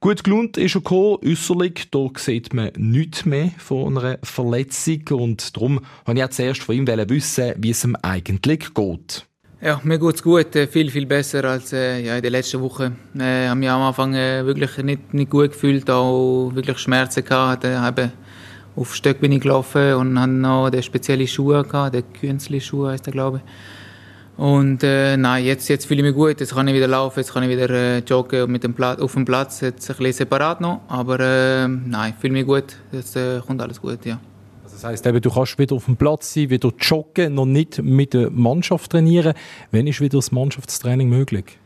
Gut 0.01 0.23
gelohnt 0.25 0.59
ist 0.59 0.75
er 0.75 0.83
gekommen, 0.83 1.17
äußerlich, 1.25 1.91
da 1.91 2.07
sieht 2.19 2.53
man 2.53 2.73
nichts 2.77 3.25
mehr 3.25 3.51
von 3.57 3.97
einer 3.97 4.19
Verletzung 4.23 5.01
und 5.13 5.57
darum 5.57 5.81
wollte 6.05 6.21
ich 6.21 6.25
auch 6.27 6.31
zuerst 6.31 6.61
von 6.61 6.75
ihm 6.75 6.87
wissen, 6.87 7.55
wie 7.57 7.71
es 7.71 7.85
ihm 7.85 7.97
eigentlich 8.03 8.75
geht. 8.75 9.25
Ja, 9.63 9.81
mir 9.85 9.99
geht's 9.99 10.23
gut, 10.23 10.55
äh, 10.55 10.67
viel, 10.67 10.91
viel 10.91 11.07
besser 11.07 11.45
als 11.45 11.73
äh, 11.73 12.01
ja, 12.01 12.17
in 12.17 12.23
der 12.23 12.31
letzten 12.31 12.61
Woche. 12.61 12.93
Äh, 13.19 13.49
habe 13.49 13.59
mich 13.59 13.71
am 13.71 13.81
Anfang 13.81 14.13
äh, 14.13 14.45
wirklich 14.45 14.77
nicht, 14.85 15.15
nicht 15.15 15.31
gut 15.31 15.53
gefühlt, 15.53 15.89
auch 15.89 16.51
wirklich 16.55 16.79
Schmerzen 16.79 17.25
gehabt, 17.25 17.65
äh, 17.65 17.75
habe 17.77 18.13
auf 18.77 18.95
Stöck 18.95 19.21
bin 19.21 19.33
ich 19.33 19.41
gelaufen 19.41 19.95
und 19.95 20.19
hatte 20.19 20.31
noch 20.31 20.71
den 20.71 20.83
speziellen 20.83 21.27
Schuhe 21.27 21.65
gehabt, 21.65 21.95
den 21.95 22.05
Künstli-Schuh 22.13 22.89
heißt 22.89 23.07
der, 23.07 23.13
glaube 23.13 23.43
ich. 23.45 23.51
Und 24.39 24.85
äh, 24.85 25.17
nein, 25.17 25.45
jetzt, 25.45 25.69
jetzt 25.69 25.87
fühle 25.87 26.01
ich 26.01 26.07
mich 26.07 26.15
gut, 26.15 26.39
jetzt 26.39 26.55
kann 26.55 26.69
ich 26.69 26.75
wieder 26.75 26.87
laufen, 26.87 27.19
jetzt 27.19 27.33
kann 27.33 27.43
ich 27.43 27.49
wieder 27.49 27.69
äh, 27.71 27.99
joggen 27.99 28.51
mit 28.53 28.63
dem 28.63 28.73
Platz, 28.73 29.01
auf 29.01 29.15
dem 29.15 29.25
Platz, 29.25 29.61
jetzt 29.63 29.91
ein 29.91 29.97
bisschen 29.97 30.13
separat 30.13 30.61
noch, 30.61 30.83
aber 30.87 31.19
äh, 31.19 31.67
nein, 31.67 32.15
fühle 32.21 32.35
mich 32.35 32.47
gut, 32.47 32.77
jetzt 32.93 33.17
äh, 33.17 33.41
kommt 33.45 33.61
alles 33.61 33.81
gut, 33.81 34.07
ja. 34.07 34.21
Also 34.63 34.77
das 34.87 35.05
eben, 35.05 35.21
du 35.21 35.31
kannst 35.31 35.59
wieder 35.59 35.75
auf 35.75 35.87
dem 35.87 35.97
Platz 35.97 36.35
sein, 36.35 36.51
wieder 36.51 36.73
joggen, 36.79 37.35
noch 37.35 37.47
nicht 37.47 37.83
mit 37.83 38.15
der 38.15 38.31
Mannschaft 38.31 38.93
trainieren. 38.93 39.35
Wann 39.73 39.89
ist 39.89 40.01
wieder 40.01 40.19
das 40.19 40.31
Mannschaftstraining 40.31 41.09
möglich? 41.09 41.59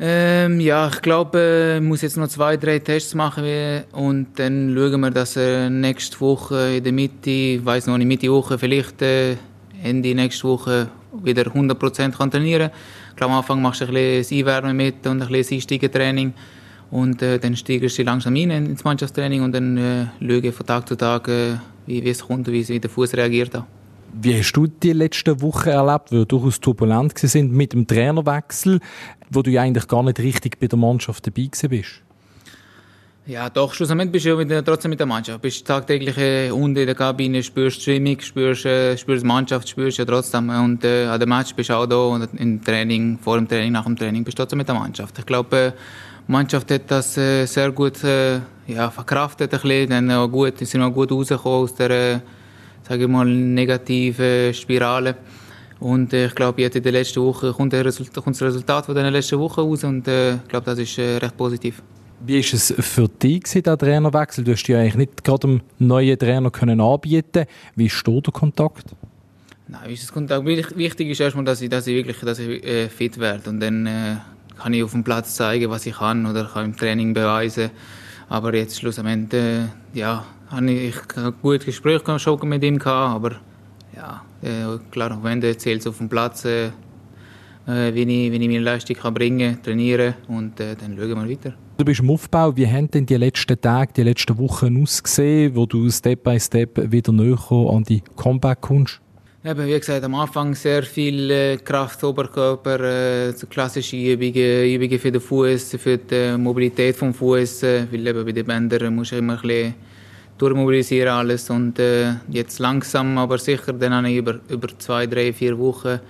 Ähm, 0.00 0.58
ja, 0.58 0.88
ich 0.88 1.02
glaube, 1.02 1.76
ich 1.76 1.82
muss 1.82 2.02
jetzt 2.02 2.16
noch 2.16 2.26
zwei, 2.26 2.56
drei 2.56 2.80
Tests 2.80 3.14
machen 3.14 3.44
und 3.92 4.26
dann 4.36 4.74
schauen 4.74 5.00
wir, 5.00 5.10
dass 5.10 5.36
er 5.36 5.70
nächste 5.70 6.20
Woche 6.20 6.76
in 6.76 6.84
der 6.84 6.92
Mitte, 6.92 7.30
ich 7.30 7.64
weiß 7.64 7.86
noch 7.86 7.96
nicht, 7.96 8.08
Mitte 8.08 8.30
Woche, 8.30 8.58
vielleicht 8.58 9.02
äh, 9.02 9.36
Ende 9.82 10.14
nächste 10.14 10.48
Woche 10.48 10.88
wieder 11.22 11.42
100% 11.42 12.16
kann 12.16 12.30
trainieren 12.30 12.70
kann. 12.70 12.78
Ich 13.10 13.16
glaube, 13.16 13.32
am 13.32 13.38
Anfang 13.38 13.62
machst 13.62 13.82
du 13.82 13.84
ein 13.84 13.92
bisschen 13.92 14.38
Einwärmen 14.40 14.76
mit 14.76 15.06
und 15.06 15.22
ein 15.22 15.28
bisschen 15.28 15.58
Einsteigetraining 15.58 16.32
und 16.90 17.22
äh, 17.22 17.38
dann 17.38 17.54
steigst 17.54 17.96
du 17.96 18.02
langsam 18.02 18.34
rein 18.34 18.50
ins 18.50 18.82
Mannschaftstraining 18.82 19.42
und 19.42 19.52
dann 19.52 19.76
äh, 19.76 20.06
schauen 20.20 20.52
von 20.52 20.66
Tag 20.66 20.88
zu 20.88 20.96
Tag, 20.96 21.28
äh, 21.28 21.54
wie, 21.86 22.02
wie 22.02 22.08
es 22.08 22.26
kommt 22.26 22.48
und 22.48 22.54
wie, 22.54 22.80
der 22.80 22.90
Fuß 22.90 23.14
reagiert. 23.14 23.54
Auch. 23.54 23.64
Wie 24.20 24.38
hast 24.38 24.52
du 24.52 24.68
die 24.68 24.92
letzten 24.92 25.40
Wochen 25.42 25.70
erlebt, 25.70 26.12
die 26.12 26.24
durchaus 26.24 26.60
turbulent 26.60 27.18
sind 27.18 27.52
mit 27.52 27.72
dem 27.72 27.84
Trainerwechsel, 27.84 28.78
wo 29.34 29.42
du 29.42 29.50
ja 29.50 29.62
eigentlich 29.62 29.88
gar 29.88 30.02
nicht 30.02 30.18
richtig 30.18 30.58
bei 30.58 30.66
der 30.66 30.78
Mannschaft 30.78 31.26
dabei 31.26 31.48
bist? 31.68 32.02
Ja, 33.26 33.48
doch, 33.48 33.72
schlussendlich 33.72 34.12
bist 34.12 34.26
du 34.26 34.30
ja 34.30 34.36
mit, 34.36 34.66
trotzdem 34.66 34.90
mit 34.90 35.00
der 35.00 35.06
Mannschaft. 35.06 35.40
Bist 35.40 35.66
tagtäglich 35.66 36.18
äh, 36.18 36.50
unten 36.50 36.76
in 36.76 36.86
der 36.86 36.94
Kabine, 36.94 37.42
spürst 37.42 37.80
Stimmung, 37.80 38.20
spürst, 38.20 38.66
äh, 38.66 38.98
spürst 38.98 39.22
die 39.22 39.26
Mannschaft, 39.26 39.66
spürst 39.66 39.96
ja 39.96 40.04
trotzdem. 40.04 40.50
Und 40.50 40.84
äh, 40.84 41.06
an 41.06 41.18
dem 41.18 41.30
Match 41.30 41.54
bist 41.54 41.70
du 41.70 41.74
auch 41.74 41.86
da 41.86 41.96
und 41.96 42.28
im 42.38 42.62
Training, 42.62 43.18
vor 43.18 43.38
dem 43.38 43.48
Training, 43.48 43.72
nach 43.72 43.84
dem 43.84 43.96
Training 43.96 44.24
bist 44.24 44.38
du 44.38 44.42
trotzdem 44.42 44.58
mit 44.58 44.68
der 44.68 44.74
Mannschaft. 44.74 45.18
Ich 45.18 45.24
glaube, 45.24 45.56
äh, 45.56 45.72
die 46.28 46.32
Mannschaft 46.32 46.70
hat 46.70 46.82
das 46.88 47.16
äh, 47.16 47.46
sehr 47.46 47.72
gut 47.72 48.04
äh, 48.04 48.40
ja, 48.66 48.90
verkraftet, 48.90 49.54
ein 49.54 49.60
bisschen, 49.60 49.88
dann 49.88 50.10
auch 50.10 50.28
gut, 50.28 50.58
sind 50.58 50.82
auch 50.82 50.92
gut 50.92 51.10
rausgekommen 51.10 51.64
aus 51.64 51.74
der 51.74 51.90
äh, 51.90 52.20
sage 52.86 53.04
ich 53.04 53.08
mal, 53.08 53.26
negative 53.26 54.52
Spirale. 54.52 55.16
Und 55.84 56.14
äh, 56.14 56.28
ich 56.28 56.34
glaube, 56.34 56.62
jetzt 56.62 56.76
in 56.76 56.82
der 56.82 56.92
letzten 56.92 57.22
Woche 57.22 57.52
kommt, 57.52 57.74
Resultat, 57.74 58.24
kommt 58.24 58.36
das 58.36 58.42
Resultat 58.42 58.86
von 58.86 58.94
der 58.94 59.10
letzten 59.10 59.38
Woche 59.38 59.60
raus 59.60 59.84
und 59.84 60.08
äh, 60.08 60.36
ich 60.36 60.48
glaube, 60.48 60.64
das 60.64 60.78
ist 60.78 60.96
äh, 60.96 61.18
recht 61.18 61.36
positiv. 61.36 61.82
Wie 62.24 62.36
war 62.36 62.54
es 62.54 62.74
für 62.78 63.06
dich, 63.06 63.42
der 63.42 63.76
Trainerwechsel? 63.76 64.44
Du 64.44 64.52
hast 64.52 64.66
ja 64.66 64.78
eigentlich 64.78 64.94
nicht 64.94 65.24
gerade 65.24 65.46
einen 65.46 65.62
neuen 65.78 66.18
Trainer 66.18 66.50
können 66.50 66.80
anbieten 66.80 67.44
Wie 67.76 67.84
ist 67.84 68.02
der 68.06 68.32
Kontakt? 68.32 68.96
Nein, 69.68 69.90
ist 69.90 70.04
das 70.04 70.12
Kontakt? 70.14 70.46
Wichtig 70.46 71.10
ist 71.10 71.20
erstmal, 71.20 71.44
dass 71.44 71.60
ich, 71.60 71.68
dass 71.68 71.86
ich 71.86 71.96
wirklich 71.96 72.18
dass 72.18 72.38
ich, 72.38 72.64
äh, 72.64 72.88
fit 72.88 73.20
werde. 73.20 73.50
Und 73.50 73.60
dann 73.60 73.86
äh, 73.86 74.16
kann 74.56 74.72
ich 74.72 74.82
auf 74.82 74.92
dem 74.92 75.04
Platz 75.04 75.34
zeigen, 75.34 75.68
was 75.68 75.84
ich 75.84 75.96
kann 75.96 76.24
oder 76.24 76.46
kann 76.46 76.64
im 76.64 76.76
Training 76.78 77.12
beweisen. 77.12 77.70
Aber 78.30 78.54
jetzt 78.54 78.80
schlussendlich, 78.80 79.34
äh, 79.34 79.66
ja, 79.92 80.24
habe 80.48 80.70
ich 80.70 80.96
ein 81.16 81.34
gutes 81.42 81.66
Gespräch 81.66 82.00
schon 82.16 82.48
mit 82.48 82.64
ihm 82.64 82.78
gehabt, 82.78 83.16
aber 83.16 83.32
ja, 83.94 84.22
äh, 84.44 84.78
klar, 84.90 85.10
am 85.12 85.26
Ende 85.26 85.56
zählt 85.56 85.80
es 85.80 85.86
auf 85.86 85.98
dem 85.98 86.08
Platz, 86.08 86.44
äh, 86.44 86.70
wie, 87.66 88.02
ich, 88.02 88.32
wie 88.32 88.36
ich 88.36 88.48
meine 88.48 88.58
Leistung 88.60 88.96
kann 88.96 89.14
bringen 89.14 89.54
kann, 89.54 89.62
trainieren 89.62 90.14
und 90.28 90.60
äh, 90.60 90.76
dann 90.76 90.96
schauen 90.96 91.08
wir 91.08 91.28
weiter. 91.28 91.54
Du 91.76 91.84
bist 91.84 92.00
im 92.00 92.10
Aufbau. 92.10 92.56
Wie 92.56 92.68
haben 92.68 92.88
denn 92.90 93.04
die 93.04 93.16
letzten 93.16 93.60
Tage, 93.60 93.92
die 93.96 94.02
letzten 94.04 94.38
Wochen 94.38 94.80
ausgesehen, 94.80 95.56
wo 95.56 95.66
du 95.66 95.90
Step 95.90 96.22
by 96.22 96.38
Step 96.38 96.92
wieder 96.92 97.12
näher 97.12 97.50
an 97.50 97.82
die 97.82 98.02
Comeback 98.14 98.60
kommst? 98.60 99.00
Eben, 99.44 99.66
wie 99.66 99.78
gesagt, 99.78 100.04
am 100.04 100.14
Anfang 100.14 100.54
sehr 100.54 100.84
viel 100.84 101.30
äh, 101.30 101.56
Kraft, 101.58 102.02
Oberkörper, 102.04 103.28
äh, 103.28 103.32
klassische 103.50 103.96
Übungen, 103.96 104.72
Übungen 104.72 104.98
für 104.98 105.12
den 105.12 105.20
Fuß, 105.20 105.76
für 105.78 105.98
die 105.98 106.38
Mobilität 106.38 106.96
vom 106.96 107.12
Fuß, 107.12 107.62
äh, 107.64 107.86
weil 107.90 108.06
eben 108.06 108.24
bei 108.24 108.32
den 108.32 108.46
Bändern 108.46 108.94
musst 108.94 109.12
du 109.12 109.16
immer 109.16 109.34
ein 109.34 109.42
bisschen 109.42 109.74
durchmobilisieren 110.38 111.12
alles 111.12 111.48
und 111.50 111.78
äh, 111.78 112.14
jetzt 112.28 112.58
langsam, 112.58 113.18
aber 113.18 113.38
sicher, 113.38 113.72
dann 113.72 113.94
habe 113.94 114.10
ich 114.10 114.16
über, 114.16 114.40
über 114.48 114.68
zwei, 114.78 115.06
drei, 115.06 115.32
vier 115.32 115.58
Wochen 115.58 116.00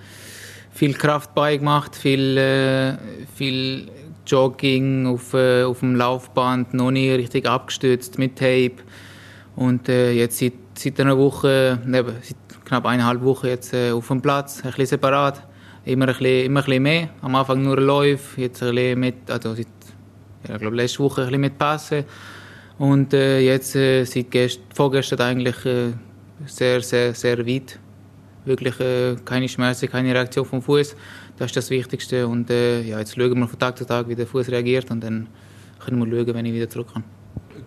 viel 0.71 0.93
Kraft 0.93 1.33
beigemacht, 1.33 1.95
viel, 1.95 2.37
äh, 2.37 2.97
viel 3.35 3.89
Jogging 4.27 5.07
auf, 5.07 5.33
äh, 5.33 5.63
auf 5.63 5.79
dem 5.79 5.95
Laufband, 5.95 6.73
noch 6.73 6.91
nie 6.91 7.11
richtig 7.11 7.47
abgestützt 7.47 8.17
mit 8.17 8.37
Tape. 8.37 8.75
Und 9.55 9.87
äh, 9.87 10.11
jetzt 10.11 10.39
seit, 10.39 10.53
seit 10.77 10.99
einer 10.99 11.17
Woche, 11.17 11.79
eben, 11.85 12.13
seit 12.21 12.65
knapp 12.65 12.85
eineinhalb 12.85 13.21
Wochen 13.21 13.47
jetzt 13.47 13.73
äh, 13.73 13.91
auf 13.91 14.07
dem 14.07 14.21
Platz, 14.21 14.57
ein 14.57 14.71
bisschen 14.71 14.87
separat, 14.87 15.47
immer 15.85 16.07
ein 16.07 16.17
bisschen, 16.17 16.45
immer 16.45 16.59
ein 16.59 16.65
bisschen 16.65 16.83
mehr, 16.83 17.09
am 17.21 17.35
Anfang 17.35 17.61
nur 17.61 17.79
Läufe, 17.79 18.41
jetzt 18.41 18.61
ein 18.61 18.75
bisschen 18.75 18.99
mit, 18.99 19.31
also 19.31 19.53
seit, 19.53 19.67
ja, 20.47 20.55
ich 20.55 20.61
glaube 20.61 20.75
letzte 20.75 20.99
Woche 20.99 21.21
ein 21.21 21.27
bisschen 21.27 21.41
mit 21.41 21.57
Passen 21.57 22.03
und 22.77 23.13
äh, 23.13 23.39
jetzt 23.39 23.75
äh, 23.75 24.03
seit 24.03 24.31
gest 24.31 24.59
vorgestern 24.73 25.21
eigentlich 25.21 25.65
äh, 25.65 25.93
sehr, 26.45 26.81
sehr, 26.81 27.13
sehr 27.13 27.45
weit. 27.45 27.79
Wirklich 28.43 28.79
äh, 28.79 29.15
keine 29.23 29.47
Schmerzen, 29.47 29.89
keine 29.89 30.13
Reaktion 30.13 30.45
vom 30.45 30.61
Fuß. 30.61 30.95
Das 31.37 31.47
ist 31.47 31.57
das 31.57 31.69
Wichtigste. 31.69 32.27
Und 32.27 32.49
äh, 32.49 32.81
ja, 32.81 32.99
jetzt 32.99 33.15
schauen 33.15 33.39
wir 33.39 33.47
von 33.47 33.59
Tag 33.59 33.77
zu 33.77 33.85
Tag, 33.85 34.07
wie 34.07 34.15
der 34.15 34.27
Fuß 34.27 34.49
reagiert 34.49 34.91
und 34.91 35.03
dann 35.03 35.27
können 35.79 35.99
wir 35.99 36.05
schauen, 36.05 36.33
wenn 36.33 36.45
ich 36.45 36.53
wieder 36.53 36.69
zurück 36.69 36.87
kann. 36.93 37.03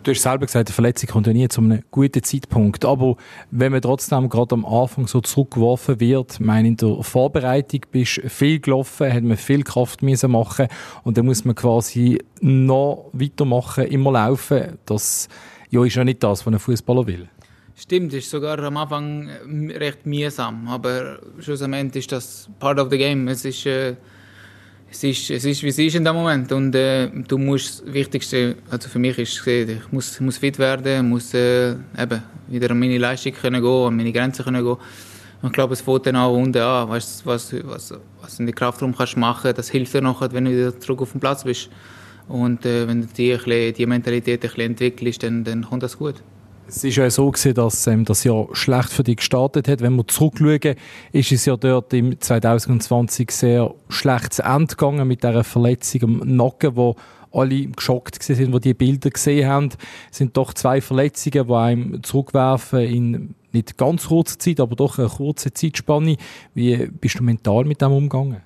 Du 0.02 0.12
hast 0.12 0.22
selber 0.22 0.46
gesagt, 0.46 0.68
die 0.68 0.72
Verletzung 0.72 1.10
kommt 1.10 1.26
ja 1.26 1.32
nie 1.32 1.48
zu 1.48 1.60
einem 1.60 1.82
guten 1.90 2.22
Zeitpunkt. 2.22 2.84
Aber 2.84 3.16
wenn 3.50 3.72
man 3.72 3.82
trotzdem 3.82 4.28
gerade 4.28 4.54
am 4.54 4.64
Anfang 4.64 5.06
so 5.06 5.20
zurückgeworfen 5.20 6.00
wird, 6.00 6.40
meine 6.40 6.68
in 6.68 6.76
der 6.76 7.02
Vorbereitung 7.02 7.80
bist 7.90 8.20
viel 8.26 8.60
gelaufen, 8.60 9.12
hat 9.12 9.22
man 9.22 9.36
viel 9.36 9.64
Kraft 9.64 10.02
müssen 10.02 10.30
machen 10.30 10.68
und 11.02 11.18
dann 11.18 11.26
muss 11.26 11.44
man 11.44 11.54
quasi 11.54 12.20
noch 12.40 13.10
weitermachen, 13.12 13.84
immer 13.84 14.12
laufen. 14.12 14.78
Das 14.86 15.28
ja, 15.70 15.84
ist 15.84 15.96
ja 15.96 16.04
nicht 16.04 16.22
das, 16.22 16.46
was 16.46 16.54
ein 16.54 16.58
Fußballer 16.58 17.06
will. 17.06 17.28
Stimmt, 17.74 18.12
ist 18.12 18.30
sogar 18.30 18.58
am 18.60 18.76
Anfang 18.76 19.28
recht 19.68 20.06
mühsam, 20.06 20.68
aber 20.68 21.18
schlussendlich 21.38 22.04
ist 22.04 22.12
das 22.12 22.48
part 22.58 22.78
of 22.78 22.88
the 22.90 22.98
game. 22.98 23.28
Es 23.28 23.44
ist 23.44 23.66
äh 23.66 23.96
es 24.90 25.04
ist, 25.04 25.30
es 25.30 25.44
ist, 25.44 25.62
wie 25.62 25.68
es 25.68 25.78
ist 25.78 25.94
in 25.96 26.04
dem 26.04 26.14
Moment. 26.14 26.50
Und 26.52 26.74
äh, 26.74 27.08
du 27.10 27.38
musst, 27.38 27.82
das 27.84 27.92
Wichtigste, 27.92 28.56
also 28.70 28.88
für 28.88 28.98
mich 28.98 29.18
ist 29.18 29.46
ich 29.46 29.92
muss, 29.92 30.18
muss 30.20 30.38
fit 30.38 30.58
werden, 30.58 31.08
muss 31.08 31.34
äh, 31.34 31.72
eben 31.72 32.22
wieder 32.48 32.70
an 32.70 32.78
meine 32.78 32.98
Leistung 32.98 33.32
können 33.32 33.62
gehen, 33.62 33.86
an 33.86 33.96
meine 33.96 34.12
Grenzen 34.12 34.44
können 34.44 34.64
gehen. 34.64 34.76
Und 35.40 35.48
ich 35.48 35.52
glaube, 35.52 35.74
es 35.74 35.82
fängt 35.82 36.06
dann 36.06 36.16
auch 36.16 36.34
unten 36.34 36.62
an, 36.62 36.88
weißt, 36.88 37.24
was, 37.26 37.54
was, 37.64 37.94
was 38.20 38.40
in 38.40 38.46
der 38.46 38.54
Kraftraum 38.54 38.96
kannst 38.96 39.16
machen, 39.16 39.52
das 39.54 39.68
hilft 39.68 39.94
dir 39.94 40.00
nachher, 40.00 40.32
wenn 40.32 40.46
du 40.46 40.50
wieder 40.50 40.80
zurück 40.80 41.02
auf 41.02 41.12
dem 41.12 41.20
Platz 41.20 41.44
bist. 41.44 41.68
Und 42.26 42.66
äh, 42.66 42.88
wenn 42.88 43.02
du 43.02 43.06
die, 43.06 43.72
die 43.72 43.86
Mentalität 43.86 44.42
ein 44.42 44.48
bisschen 44.48 44.62
entwickelst, 44.62 45.22
dann, 45.22 45.44
dann 45.44 45.64
kommt 45.64 45.82
das 45.82 45.96
gut. 45.96 46.16
Es 46.70 46.84
ist 46.84 46.96
ja 46.96 47.08
so 47.08 47.30
gewesen, 47.30 47.54
dass 47.54 47.86
ähm, 47.86 48.04
das 48.04 48.24
Jahr 48.24 48.46
schlecht 48.52 48.90
für 48.90 49.02
dich 49.02 49.16
gestartet 49.16 49.68
hat. 49.68 49.80
Wenn 49.80 49.96
wir 49.96 50.06
zurückschauen, 50.06 50.76
ist 51.12 51.32
es 51.32 51.46
ja 51.46 51.56
dort 51.56 51.94
im 51.94 52.20
2020 52.20 53.30
sehr 53.30 53.74
schlecht 53.88 54.34
zu 54.34 54.42
Ende 54.42 54.76
gegangen 54.76 55.08
mit 55.08 55.24
dieser 55.24 55.44
Verletzung 55.44 56.02
am 56.02 56.36
Nacken, 56.36 56.76
wo 56.76 56.96
alle 57.32 57.68
geschockt 57.68 58.22
sind, 58.22 58.54
die 58.54 58.60
die 58.60 58.74
Bilder 58.74 59.08
gesehen 59.08 59.48
haben. 59.48 59.70
Es 60.10 60.18
sind 60.18 60.36
doch 60.36 60.52
zwei 60.52 60.82
Verletzungen, 60.82 61.46
die 61.48 61.54
einem 61.54 62.02
zurückwerfen 62.02 62.80
in 62.80 63.34
nicht 63.52 63.78
ganz 63.78 64.08
kurzer 64.08 64.38
Zeit, 64.38 64.60
aber 64.60 64.76
doch 64.76 64.98
eine 64.98 65.08
kurze 65.08 65.54
Zeitspanne. 65.54 66.18
Wie 66.52 66.86
bist 66.86 67.18
du 67.18 67.24
mental 67.24 67.64
mit 67.64 67.80
dem 67.80 67.92
umgegangen? 67.92 68.42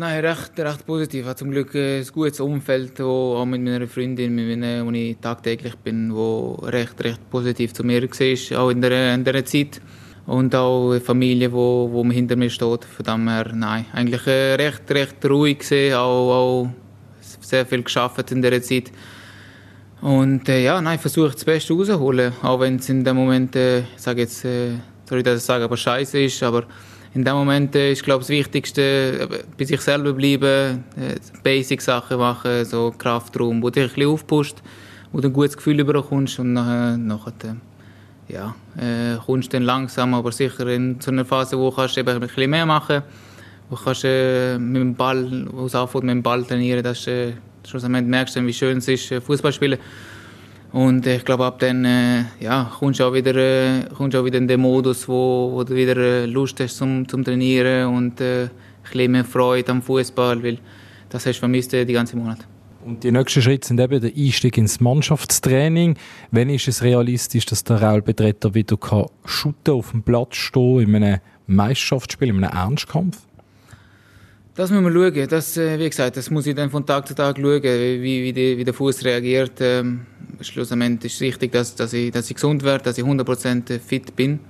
Nein, 0.00 0.24
recht, 0.24 0.52
recht 0.60 0.86
positiv. 0.86 1.22
Ich 1.22 1.26
habe 1.26 1.34
zum 1.34 1.50
Glück 1.50 1.74
ein 1.74 2.06
gutes 2.12 2.38
Umfeld, 2.38 3.00
wo 3.00 3.34
auch 3.34 3.44
mit 3.44 3.60
meiner 3.60 3.88
Freundin, 3.88 4.32
mit 4.32 4.46
meiner, 4.46 4.86
wo 4.86 4.92
ich 4.92 5.16
tagtäglich 5.20 5.74
bin, 5.74 6.14
wo 6.14 6.52
recht, 6.62 7.02
recht 7.02 7.28
positiv 7.30 7.72
zu 7.72 7.82
mir 7.82 8.00
war, 8.00 8.60
auch 8.60 8.70
in 8.70 8.80
dieser, 8.80 9.14
in 9.14 9.24
dieser 9.24 9.44
Zeit. 9.44 9.80
Und 10.24 10.54
auch 10.54 10.92
eine 10.92 11.00
Familie, 11.00 11.52
wo, 11.52 11.90
wo 11.90 12.08
hinter 12.12 12.36
mir 12.36 12.48
steht. 12.48 12.84
Von 12.84 13.04
dem 13.04 13.28
her, 13.28 13.50
nein, 13.52 13.86
eigentlich 13.92 14.24
äh, 14.28 14.54
recht, 14.54 14.88
recht 14.88 15.16
ruhig 15.24 15.58
gesehen, 15.58 15.96
auch, 15.96 16.30
auch 16.30 16.70
sehr 17.20 17.66
viel 17.66 17.82
geschafft 17.82 18.30
in 18.30 18.40
dieser 18.40 18.62
Zeit. 18.62 18.92
Und 20.00 20.48
äh, 20.48 20.62
ja, 20.62 20.80
nein, 20.80 21.00
versuche 21.00 21.32
das 21.32 21.44
Beste 21.44 21.74
rauszuholen, 21.74 22.34
auch 22.42 22.60
wenn 22.60 22.76
es 22.76 22.88
in 22.88 23.02
dem 23.02 23.16
Moment, 23.16 23.56
äh, 23.56 23.82
sage 23.96 24.20
jetzt, 24.20 24.44
äh, 24.44 24.74
sorry, 25.08 25.24
dass 25.24 25.40
ich 25.40 25.44
sage, 25.44 25.64
aber 25.64 25.76
scheiße 25.76 26.20
ist, 26.20 26.40
aber 26.44 26.68
in 27.14 27.24
dem 27.24 27.34
Moment 27.34 27.74
äh, 27.74 27.92
ist, 27.92 28.04
glaube 28.04 28.20
das 28.20 28.28
Wichtigste, 28.28 28.82
äh, 28.82 29.44
bei 29.56 29.64
sich 29.64 29.80
selber 29.80 30.12
bleiben, 30.12 30.84
äh, 30.96 31.16
Basic-Sachen 31.42 32.18
machen, 32.18 32.64
so 32.64 32.94
Kraftraum, 32.96 33.62
wo 33.62 33.70
dich 33.70 33.84
ein 33.84 33.88
bisschen 33.88 34.10
aufpusht, 34.10 34.62
wo 35.12 35.20
du 35.20 35.28
ein 35.28 35.32
gutes 35.32 35.56
Gefühl 35.56 35.82
bekommst 35.84 36.38
und 36.38 36.52
nachher, 36.52 36.96
nachher 36.96 37.56
ja, 38.28 38.54
äh, 38.76 39.16
kommst 39.24 39.54
dann 39.54 39.62
langsam, 39.62 40.14
aber 40.14 40.32
sicher 40.32 40.66
in 40.66 41.00
so 41.00 41.10
einer 41.10 41.24
Phase, 41.24 41.58
wo 41.58 41.70
du 41.70 41.76
kannst 41.76 41.96
eben 41.96 42.08
ein 42.08 42.20
bisschen 42.20 42.50
mehr 42.50 42.66
machen 42.66 43.02
wo 43.70 43.76
du 43.76 43.84
kannst 43.84 44.04
äh, 44.04 44.58
mit 44.58 44.80
dem 44.80 44.94
Ball, 44.94 45.46
wo 45.50 45.66
es 45.66 45.74
anfängt, 45.74 46.04
mit 46.04 46.12
dem 46.12 46.22
Ball 46.22 46.42
trainieren, 46.44 46.82
das 46.82 47.00
ist, 47.00 47.08
äh, 47.08 47.32
schlussendlich 47.66 48.04
merkst 48.04 48.36
du, 48.36 48.46
wie 48.46 48.52
schön 48.52 48.78
es 48.78 48.88
ist, 48.88 49.12
Fußball 49.24 49.52
spielen. 49.52 49.78
Und 50.72 51.06
ich 51.06 51.24
glaube, 51.24 51.46
ab 51.46 51.58
dann 51.60 51.84
äh, 51.84 52.24
ja, 52.40 52.70
kommst 52.78 53.00
du 53.00 53.04
auch 53.04 53.14
wieder, 53.14 53.34
äh, 53.34 53.84
kommst 53.96 54.14
auch 54.16 54.24
wieder 54.24 54.38
in 54.38 54.46
den 54.46 54.60
Modus, 54.60 55.08
wo, 55.08 55.50
wo 55.52 55.64
du 55.64 55.74
wieder 55.74 55.96
äh, 55.96 56.26
Lust 56.26 56.60
hast 56.60 56.76
zum, 56.76 57.08
zum 57.08 57.24
Trainieren 57.24 57.94
und 57.94 58.20
äh, 58.20 58.44
ein 58.44 58.50
bisschen 58.82 59.12
mehr 59.12 59.24
Freude 59.24 59.72
am 59.72 59.80
Fußball, 59.80 60.42
weil 60.42 60.58
das 61.08 61.24
hast 61.24 61.36
du 61.36 61.40
vermisst 61.40 61.72
äh, 61.72 61.86
die 61.86 61.94
ganze 61.94 62.16
Monat. 62.16 62.46
Und 62.84 63.02
die 63.02 63.10
nächsten 63.10 63.42
Schritte 63.42 63.66
sind 63.66 63.80
eben 63.80 64.00
der 64.00 64.12
Einstieg 64.14 64.56
ins 64.56 64.80
Mannschaftstraining. 64.80 65.96
Wann 66.30 66.48
ist 66.50 66.68
es 66.68 66.82
realistisch, 66.82 67.46
dass 67.46 67.64
der 67.64 67.82
Raul 67.82 68.02
Betreter 68.02 68.54
wieder 68.54 68.76
kann 68.76 69.06
auf 69.68 69.90
dem 69.90 70.02
Platz 70.02 70.36
stehen 70.36 70.80
in 70.80 70.94
einem 70.96 71.20
Meisterschaftsspiel, 71.46 72.28
in 72.28 72.44
einem 72.44 72.50
Ernstkampf? 72.50 73.27
Das 74.58 74.72
müssen 74.72 74.92
wir 74.92 74.92
schauen. 74.92 75.28
Das, 75.28 75.56
äh, 75.56 75.78
wie 75.78 75.88
gesagt, 75.88 76.16
das 76.16 76.30
muss 76.30 76.44
ich 76.44 76.52
dann 76.56 76.68
von 76.68 76.84
Tag 76.84 77.06
zu 77.06 77.14
Tag 77.14 77.36
schauen, 77.36 77.62
wie, 77.62 78.24
wie, 78.24 78.32
die, 78.32 78.58
wie 78.58 78.64
der 78.64 78.74
Fuß 78.74 79.04
reagiert. 79.04 79.52
Ähm, 79.60 80.00
schlussendlich 80.40 81.12
ist 81.12 81.14
es 81.14 81.20
wichtig, 81.20 81.52
dass, 81.52 81.76
dass, 81.76 81.92
ich, 81.92 82.10
dass 82.10 82.28
ich 82.28 82.34
gesund 82.34 82.64
werde, 82.64 82.82
dass 82.82 82.98
ich 82.98 83.04
100% 83.04 83.78
fit 83.78 84.16
bin. 84.16 84.40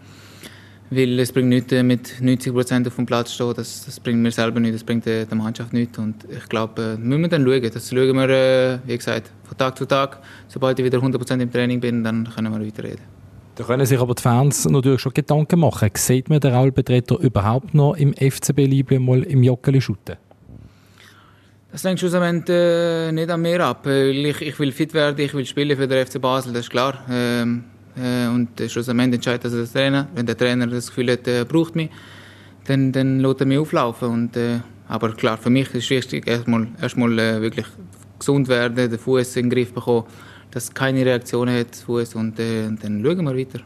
Weil 0.88 1.20
es 1.20 1.30
bringt 1.30 1.50
nichts, 1.50 1.72
äh, 1.74 1.82
mit 1.82 2.08
90% 2.22 2.86
auf 2.86 2.96
dem 2.96 3.04
Platz 3.04 3.34
stehen. 3.34 3.52
Das, 3.54 3.84
das 3.84 4.00
bringt 4.00 4.22
mir 4.22 4.30
selber 4.30 4.60
nichts, 4.60 4.76
das 4.76 4.84
bringt 4.84 5.04
der, 5.04 5.26
der 5.26 5.36
Mannschaft 5.36 5.74
nichts. 5.74 5.98
Und 5.98 6.24
ich 6.24 6.48
glaube, 6.48 6.96
äh, 6.96 6.96
müssen 6.96 7.20
wir 7.20 7.28
dann 7.28 7.44
schauen. 7.44 7.70
Das 7.70 7.90
schauen 7.90 8.16
wir, 8.16 8.30
äh, 8.30 8.78
wie 8.86 8.96
gesagt, 8.96 9.30
von 9.44 9.58
Tag 9.58 9.76
zu 9.76 9.84
Tag. 9.84 10.22
Sobald 10.46 10.78
ich 10.78 10.86
wieder 10.86 11.00
100% 11.00 11.38
im 11.38 11.52
Training 11.52 11.80
bin, 11.80 12.02
dann 12.02 12.26
können 12.34 12.50
wir 12.50 12.66
weiterreden. 12.66 13.17
Da 13.58 13.64
können 13.64 13.84
sich 13.84 13.98
aber 13.98 14.14
die 14.14 14.22
Fans 14.22 14.66
natürlich 14.66 15.00
schon 15.00 15.12
Gedanken 15.12 15.58
machen. 15.58 15.90
Sieht 15.96 16.28
man 16.28 16.38
den 16.38 16.54
Raul 16.54 16.72
überhaupt 17.20 17.74
noch 17.74 17.94
im 17.94 18.14
FCB 18.14 18.58
Liebe 18.58 19.00
mal 19.00 19.24
im 19.24 19.42
Joggeli 19.42 19.80
shooten? 19.80 20.16
Das 21.72 21.82
hängt 21.82 21.98
schlussendlich 21.98 22.56
äh, 22.56 23.10
nicht 23.10 23.28
an 23.28 23.42
mir 23.42 23.58
ab. 23.64 23.84
Ich, 23.84 24.42
ich, 24.42 24.58
will 24.60 24.70
fit 24.70 24.94
werden, 24.94 25.18
ich 25.18 25.34
will 25.34 25.44
spielen 25.44 25.76
für 25.76 25.88
den 25.88 26.06
FC 26.06 26.20
Basel, 26.20 26.52
das 26.52 26.66
ist 26.66 26.70
klar. 26.70 27.04
Ähm, 27.10 27.64
äh, 27.96 28.28
und 28.28 28.50
schlussendlich 28.70 29.16
entscheidet 29.16 29.46
das 29.46 29.52
der 29.52 29.66
Trainer. 29.66 30.06
Wenn 30.14 30.24
der 30.24 30.38
Trainer 30.38 30.68
das 30.68 30.86
Gefühl 30.86 31.10
hat, 31.10 31.26
er 31.26 31.44
braucht 31.44 31.74
mich, 31.74 31.90
dann, 32.68 32.92
dann 32.92 33.18
lässt 33.18 33.40
er 33.40 33.46
mich 33.46 33.58
auflaufen. 33.58 34.08
Und, 34.08 34.36
äh, 34.36 34.60
aber 34.86 35.10
klar, 35.14 35.36
für 35.36 35.50
mich 35.50 35.66
ist 35.74 35.82
es 35.82 35.90
wichtig, 35.90 36.28
erstmal, 36.28 36.68
erstmal 36.80 37.18
äh, 37.18 37.40
wirklich 37.40 37.66
gesund 38.20 38.46
werden, 38.46 38.88
den 38.88 38.98
Fuß 39.00 39.34
in 39.34 39.46
den 39.46 39.50
Griff 39.50 39.72
bekommen 39.72 40.04
dass 40.58 40.74
keine 40.74 41.06
Reaktion 41.06 41.48
hat 41.48 41.76
Fuß 41.76 42.16
und 42.16 42.38
äh, 42.40 42.68
dann 42.82 43.00
schauen 43.04 43.24
wir 43.24 43.36
weiter. 43.36 43.60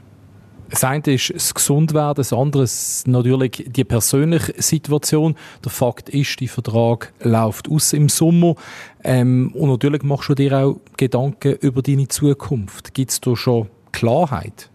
Das 0.69 0.85
eine 0.85 1.03
ist 1.07 1.33
das 1.35 1.55
Gesundwerden, 1.55 2.17
das 2.17 2.33
andere 2.33 2.65
ist 2.65 3.07
natürlich 3.07 3.65
die 3.67 3.85
persönliche 3.85 4.55
Situation. 4.57 5.35
Der 5.65 5.71
Fakt 5.71 6.11
ist, 6.11 6.41
der 6.41 6.49
Vertrag 6.49 7.13
läuft 7.21 7.71
aus 7.71 7.93
im 7.95 8.09
Sommer. 8.09 8.57
Ähm, 9.05 9.53
und 9.55 9.71
natürlich 9.71 10.03
machst 10.03 10.29
du 10.29 10.35
dir 10.35 10.53
auch 10.59 10.81
Gedanken 10.97 11.55
über 11.61 11.83
deine 11.83 12.09
Zukunft. 12.09 12.95
Gibt 12.95 13.11
es 13.11 13.21
da 13.21 13.37
schon 13.37 13.69
Klarheit? 13.93 14.72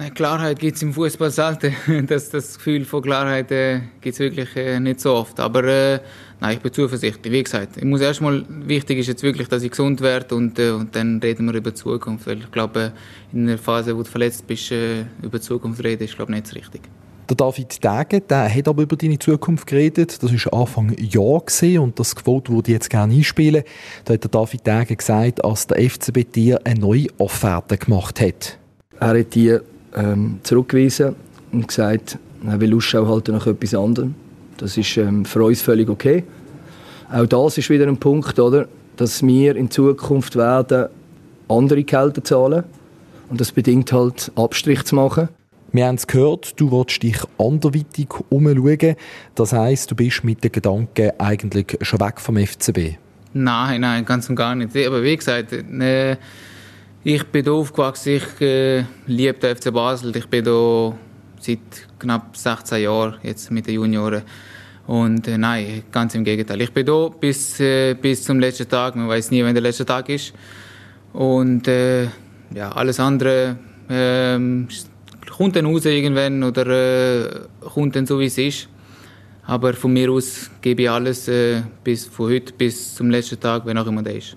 Nein, 0.00 0.14
Klarheit 0.14 0.58
gibt 0.58 0.76
es 0.76 0.82
im 0.82 0.94
Fußball 0.94 1.30
selten. 1.30 1.74
Das, 2.06 2.30
das 2.30 2.56
Gefühl 2.56 2.86
von 2.86 3.02
Klarheit 3.02 3.52
äh, 3.52 3.80
gibt 4.00 4.14
es 4.14 4.18
wirklich 4.18 4.56
äh, 4.56 4.80
nicht 4.80 4.98
so 4.98 5.12
oft. 5.12 5.38
Aber 5.38 5.62
äh, 5.64 6.00
nein, 6.40 6.54
ich 6.56 6.60
bin 6.60 6.72
zuversichtlich. 6.72 7.30
Wie 7.30 7.42
gesagt, 7.42 7.76
ich 7.76 7.84
muss 7.84 8.00
erstmal, 8.00 8.42
wichtig 8.48 8.98
ist 9.00 9.08
jetzt 9.08 9.22
wirklich, 9.22 9.48
dass 9.48 9.62
ich 9.62 9.70
gesund 9.70 10.00
werde 10.00 10.34
und, 10.34 10.58
äh, 10.58 10.70
und 10.70 10.96
dann 10.96 11.18
reden 11.18 11.48
wir 11.48 11.54
über 11.54 11.72
die 11.72 11.76
Zukunft. 11.76 12.26
Weil 12.26 12.38
ich 12.38 12.50
glaube, 12.50 12.92
in 13.34 13.46
einer 13.46 13.58
Phase, 13.58 13.94
wo 13.94 14.02
du 14.02 14.08
verletzt 14.08 14.46
bist, 14.46 14.72
äh, 14.72 15.02
über 15.22 15.38
die 15.38 15.40
Zukunft 15.40 15.84
reden, 15.84 16.04
ist 16.04 16.16
glaube 16.16 16.32
nicht 16.32 16.46
so 16.46 16.54
richtig. 16.54 16.80
Der 17.28 17.36
David 17.36 17.84
Degen, 17.84 18.26
der 18.26 18.54
hat 18.54 18.68
aber 18.68 18.82
über 18.82 18.96
deine 18.96 19.18
Zukunft 19.18 19.66
geredet. 19.66 20.22
Das 20.22 20.32
war 20.32 20.60
Anfang 20.62 20.96
Jahr 20.96 21.40
gewesen, 21.40 21.78
und 21.78 22.00
das 22.00 22.16
Quote 22.16 22.50
würde 22.50 22.70
ich 22.70 22.74
jetzt 22.74 22.88
gerne 22.88 23.12
einspielen. 23.12 23.64
Da 24.06 24.14
hat 24.14 24.24
der 24.24 24.30
David 24.30 24.66
Degen 24.66 24.96
gesagt, 24.96 25.44
als 25.44 25.66
der 25.66 25.90
FCB 25.90 26.32
dir 26.32 26.58
eine 26.64 26.80
neue 26.80 27.08
Offerte 27.18 27.76
gemacht 27.76 28.18
hat. 28.22 28.56
Er 28.98 29.18
hat 29.18 29.34
die 29.34 29.58
ähm, 29.94 30.40
zurückgewiesen 30.42 31.14
und 31.52 31.68
gesagt, 31.68 32.18
er 32.46 32.60
will 32.60 32.74
Ausschau 32.74 33.06
halten 33.06 33.32
nach 33.32 33.46
etwas 33.46 33.74
anderem. 33.74 34.14
Das 34.56 34.76
ist 34.76 34.96
ähm, 34.96 35.24
für 35.24 35.44
uns 35.44 35.62
völlig 35.62 35.88
okay. 35.88 36.24
Auch 37.12 37.26
das 37.26 37.58
ist 37.58 37.70
wieder 37.70 37.86
ein 37.86 37.96
Punkt, 37.96 38.38
oder, 38.38 38.68
dass 38.96 39.22
wir 39.22 39.56
in 39.56 39.70
Zukunft 39.70 40.36
werden 40.36 40.88
andere 41.48 41.82
Gehälter 41.82 42.22
zahlen 42.22 42.64
und 43.28 43.40
das 43.40 43.52
bedingt 43.52 43.92
halt 43.92 44.30
Abstrich 44.36 44.84
zu 44.84 44.94
machen. 44.94 45.28
Wir 45.72 45.86
haben 45.86 45.94
es 45.94 46.06
gehört, 46.06 46.58
du 46.60 46.72
willst 46.72 47.02
dich 47.02 47.18
anderweitig 47.38 48.08
umschauen. 48.28 48.96
Das 49.36 49.52
heisst, 49.52 49.90
du 49.90 49.94
bist 49.94 50.24
mit 50.24 50.42
den 50.42 50.50
Gedanken 50.50 51.12
eigentlich 51.18 51.78
schon 51.82 52.00
weg 52.00 52.20
vom 52.20 52.36
FCB. 52.36 52.96
Nein, 53.32 53.80
nein, 53.80 54.04
ganz 54.04 54.28
und 54.28 54.34
gar 54.34 54.56
nicht. 54.56 54.76
Aber 54.76 55.02
wie 55.04 55.16
gesagt, 55.16 55.52
äh, 55.52 56.16
ich 57.02 57.24
bin 57.24 57.44
hier 57.44 57.52
aufgewachsen, 57.54 58.16
ich 58.16 58.40
äh, 58.40 58.84
liebe 59.06 59.34
den 59.34 59.56
FC 59.56 59.72
Basel. 59.72 60.14
Ich 60.16 60.26
bin 60.26 60.44
hier 60.44 60.98
seit 61.40 61.58
knapp 61.98 62.36
16 62.36 62.82
Jahren 62.82 63.14
jetzt 63.22 63.50
mit 63.50 63.66
den 63.66 63.74
Junioren. 63.76 64.22
Und 64.86 65.26
äh, 65.26 65.38
nein, 65.38 65.82
ganz 65.90 66.14
im 66.14 66.24
Gegenteil. 66.24 66.60
Ich 66.60 66.72
bin 66.72 66.84
hier 66.84 67.10
bis, 67.18 67.58
äh, 67.60 67.94
bis 67.94 68.24
zum 68.24 68.38
letzten 68.38 68.68
Tag. 68.68 68.96
Man 68.96 69.08
weiß 69.08 69.30
nie, 69.30 69.42
wann 69.42 69.54
der 69.54 69.62
letzte 69.62 69.86
Tag 69.86 70.08
ist. 70.10 70.34
Und 71.14 71.66
äh, 71.68 72.04
ja, 72.54 72.70
alles 72.72 73.00
andere 73.00 73.56
ähm, 73.88 74.68
kommt 75.34 75.56
dann 75.56 75.66
raus 75.66 75.86
irgendwann 75.86 76.42
oder 76.42 76.66
äh, 76.66 77.30
kommt 77.60 77.96
dann 77.96 78.04
so, 78.04 78.20
wie 78.20 78.26
es 78.26 78.36
ist. 78.36 78.68
Aber 79.46 79.72
von 79.72 79.92
mir 79.92 80.10
aus 80.10 80.50
gebe 80.60 80.82
ich 80.82 80.90
alles 80.90 81.28
äh, 81.28 81.62
bis 81.82 82.06
von 82.06 82.30
heute 82.30 82.52
bis 82.52 82.94
zum 82.94 83.10
letzten 83.10 83.40
Tag, 83.40 83.64
wenn 83.64 83.78
auch 83.78 83.86
immer 83.86 84.02
der 84.02 84.16
ist. 84.16 84.36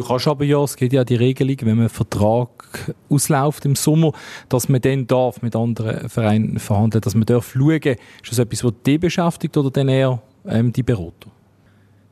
Du 0.00 0.06
kannst 0.06 0.26
aber 0.28 0.46
ja, 0.46 0.64
es 0.64 0.76
gibt 0.76 0.94
ja 0.94 1.04
die 1.04 1.16
Regelung, 1.16 1.56
wenn 1.60 1.76
man 1.76 1.80
einen 1.80 1.88
Vertrag 1.90 2.94
ausläuft 3.10 3.66
im 3.66 3.76
Sommer, 3.76 4.12
dass 4.48 4.66
man 4.70 4.80
dann 4.80 5.06
darf 5.06 5.42
mit 5.42 5.54
anderen 5.54 6.08
Vereinen 6.08 6.58
verhandeln, 6.58 7.02
dass 7.02 7.14
man 7.14 7.26
darf 7.26 7.52
schauen. 7.52 7.82
Ist 7.82 7.98
das 8.30 8.38
etwas, 8.38 8.64
was 8.64 8.72
dich 8.86 8.98
beschäftigt 8.98 9.58
oder 9.58 9.70
dann 9.70 9.90
eher 9.90 10.22
ähm, 10.48 10.72
die 10.72 10.82
Berater? 10.82 11.30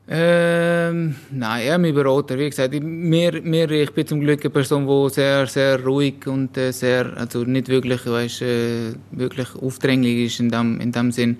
Ähm, 0.07 1.15
nein, 1.31 1.65
eher 1.65 1.79
mein 1.79 1.95
Berater. 1.95 2.37
Wie 2.37 2.47
gesagt, 2.47 2.79
mir, 2.79 3.41
mir, 3.41 3.71
ich 3.71 3.91
bin 3.91 4.05
zum 4.05 4.19
Glück 4.19 4.41
eine 4.41 4.51
Person, 4.51 4.85
die 4.85 5.09
sehr, 5.11 5.47
sehr 5.47 5.83
ruhig 5.83 6.27
und 6.27 6.55
äh, 6.57 6.69
sehr, 6.69 7.17
also 7.17 7.43
nicht 7.43 7.69
wirklich, 7.69 8.05
weißt, 8.05 8.43
äh, 8.43 8.93
wirklich 9.09 9.47
aufdringlich 9.59 10.27
ist 10.27 10.39
in 10.39 10.51
dem, 10.51 10.79
in 10.79 10.91
dem 10.91 11.11
Sinn. 11.11 11.37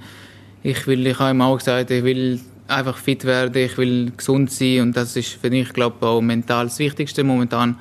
Ich 0.63 0.87
will, 0.87 1.05
ich 1.05 1.19
habe 1.19 1.29
ihm 1.29 1.41
auch 1.41 1.59
gesagt, 1.59 1.91
ich 1.91 2.03
will 2.03 2.39
einfach 2.69 2.97
fit 2.97 3.25
werden, 3.25 3.61
ich 3.61 3.77
will 3.77 4.11
gesund 4.15 4.51
sein 4.51 4.81
und 4.81 4.97
das 4.97 5.15
ist 5.15 5.33
für 5.33 5.49
mich, 5.49 5.73
glaube 5.73 6.05
auch 6.05 6.21
mental 6.21 6.65
das 6.65 6.79
Wichtigste 6.79 7.23
momentan. 7.23 7.77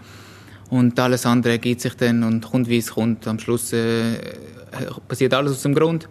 Und 0.71 0.99
alles 1.01 1.25
andere 1.25 1.55
ergibt 1.55 1.81
sich 1.81 1.95
dann 1.95 2.23
und 2.23 2.43
kommt, 2.43 2.69
wie 2.69 2.79
es 2.79 2.91
kommt. 2.93 3.27
Am 3.27 3.39
Schluss 3.39 3.73
äh, 3.73 4.19
passiert 5.07 5.33
alles 5.33 5.53
aus 5.53 5.63
dem 5.63 5.75
Grund. 5.75 6.09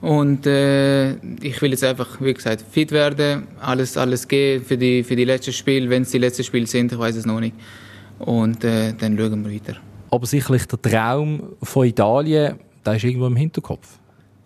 Und 0.00 0.46
äh, 0.46 1.14
ich 1.42 1.60
will 1.60 1.70
jetzt 1.70 1.82
einfach, 1.82 2.20
wie 2.20 2.32
gesagt, 2.32 2.64
fit 2.70 2.92
werden, 2.92 3.48
alles, 3.60 3.96
alles 3.96 4.28
gehen 4.28 4.62
für 4.62 4.76
die, 4.76 5.02
für 5.02 5.16
die 5.16 5.24
letzten 5.24 5.52
Spiele, 5.52 5.90
wenn 5.90 6.02
es 6.02 6.10
die 6.10 6.18
letzten 6.18 6.44
Spiele 6.44 6.66
sind, 6.66 6.92
ich 6.92 6.98
weiß 6.98 7.16
es 7.16 7.26
noch 7.26 7.40
nicht. 7.40 7.54
Und 8.20 8.62
äh, 8.62 8.92
dann 8.92 9.18
schauen 9.18 9.44
wir 9.44 9.52
weiter. 9.52 9.76
Aber 10.10 10.26
sicherlich 10.26 10.66
der 10.66 10.80
Traum 10.80 11.56
von 11.62 11.86
Italien, 11.86 12.58
der 12.84 12.94
ist 12.94 13.04
irgendwo 13.04 13.26
im 13.26 13.36
Hinterkopf. 13.36 13.97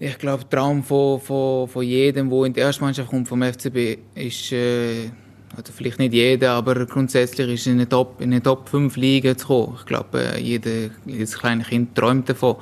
Ich 0.05 0.19
glaube, 0.19 0.43
der 0.43 0.59
Traum 0.59 0.83
von, 0.83 1.21
von, 1.21 1.69
von 1.69 1.85
jedem, 1.85 2.29
der 2.29 2.43
in 2.43 2.53
die 2.53 2.59
erste 2.59 2.83
Mannschaft 2.83 3.09
kommt 3.09 3.29
vom 3.29 3.41
FCB, 3.41 3.99
ist, 4.17 4.51
äh, 4.51 5.11
oder 5.57 5.73
vielleicht 5.73 6.01
nicht 6.01 6.13
jeder, 6.13 6.55
aber 6.55 6.87
grundsätzlich 6.87 7.49
ist 7.49 7.69
in 7.69 7.75
eine 7.75 7.89
Top, 7.89 8.21
in 8.21 8.33
eine 8.33 8.43
Top 8.43 8.69
5 8.69 8.97
Liga 8.97 9.37
zu 9.37 9.47
kommen. 9.47 9.77
Ich 9.79 9.87
glaube, 9.87 10.21
äh, 10.21 10.41
jede, 10.41 10.91
jedes 11.07 11.39
kleine 11.39 11.63
Kind 11.63 11.95
träumt 11.95 12.29
davon. 12.29 12.57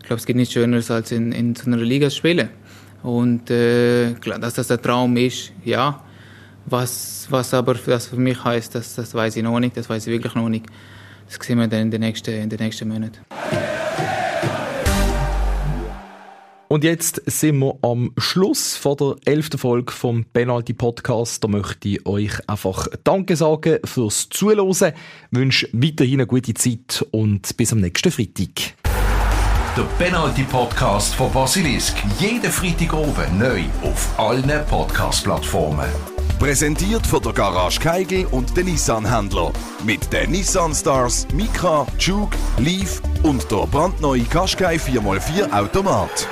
Ich 0.00 0.06
glaube, 0.06 0.20
es 0.20 0.26
gibt 0.26 0.36
nichts 0.36 0.52
Schöneres, 0.52 0.90
als 0.90 1.12
in, 1.12 1.32
in 1.32 1.54
so 1.54 1.64
einer 1.64 1.78
Liga 1.78 2.10
zu 2.10 2.16
spielen. 2.16 2.50
Und 3.02 3.50
äh, 3.50 4.12
dass 4.12 4.52
das 4.52 4.66
der 4.66 4.82
Traum 4.82 5.16
ist, 5.16 5.50
ja. 5.64 5.98
Was, 6.66 7.26
was 7.30 7.54
aber 7.54 7.72
das 7.72 8.08
für 8.08 8.16
mich 8.16 8.44
heißt, 8.44 8.74
das, 8.74 8.96
das 8.96 9.14
weiß 9.14 9.34
ich 9.36 9.42
noch 9.42 9.58
nicht, 9.60 9.78
das 9.78 9.88
weiß 9.88 10.06
ich 10.08 10.12
wirklich 10.12 10.34
noch 10.34 10.50
nicht. 10.50 10.66
Das 11.26 11.38
sehen 11.46 11.58
wir 11.58 11.68
dann 11.68 11.80
in 11.80 11.90
den 11.90 12.02
nächsten, 12.02 12.34
in 12.34 12.50
den 12.50 12.58
nächsten 12.58 12.86
Monaten. 12.86 13.20
Und 16.72 16.84
jetzt 16.84 17.20
sind 17.26 17.58
wir 17.58 17.76
am 17.82 18.14
Schluss 18.16 18.78
von 18.78 18.96
der 18.96 19.16
elften 19.26 19.58
Folge 19.58 19.92
vom 19.92 20.24
Penalty 20.24 20.72
Podcast. 20.72 21.44
Da 21.44 21.48
möchte 21.48 21.86
ich 21.86 22.06
euch 22.06 22.48
einfach 22.48 22.88
Danke 23.04 23.36
sagen 23.36 23.76
fürs 23.84 24.30
Zuhören. 24.30 24.94
Wünsche 25.30 25.68
weiterhin 25.74 26.20
eine 26.20 26.26
gute 26.26 26.54
Zeit 26.54 27.04
und 27.10 27.54
bis 27.58 27.74
am 27.74 27.80
nächsten 27.80 28.10
Freitag. 28.10 28.72
Der 29.76 29.82
Penalty 29.98 30.44
Podcast 30.44 31.14
von 31.14 31.30
Basilisk. 31.30 31.94
Jeden 32.18 32.50
Freitag 32.50 32.94
oben 32.94 33.38
neu 33.38 33.64
auf 33.82 34.18
allen 34.18 34.66
Podcast-Plattformen. 34.66 36.11
Präsentiert 36.42 37.06
von 37.06 37.22
der 37.22 37.32
Garage 37.34 37.78
Keigel 37.78 38.26
und 38.32 38.56
den 38.56 38.66
Nissan-Händler. 38.66 39.52
Mit 39.84 40.12
den 40.12 40.32
Nissan 40.32 40.74
Stars, 40.74 41.28
Micra, 41.32 41.86
Juke, 42.00 42.36
Leaf 42.58 43.00
und 43.22 43.48
der 43.48 43.64
brandneue 43.68 44.24
Qashqai 44.24 44.74
4x4 44.74 45.52
Automat. 45.52 46.26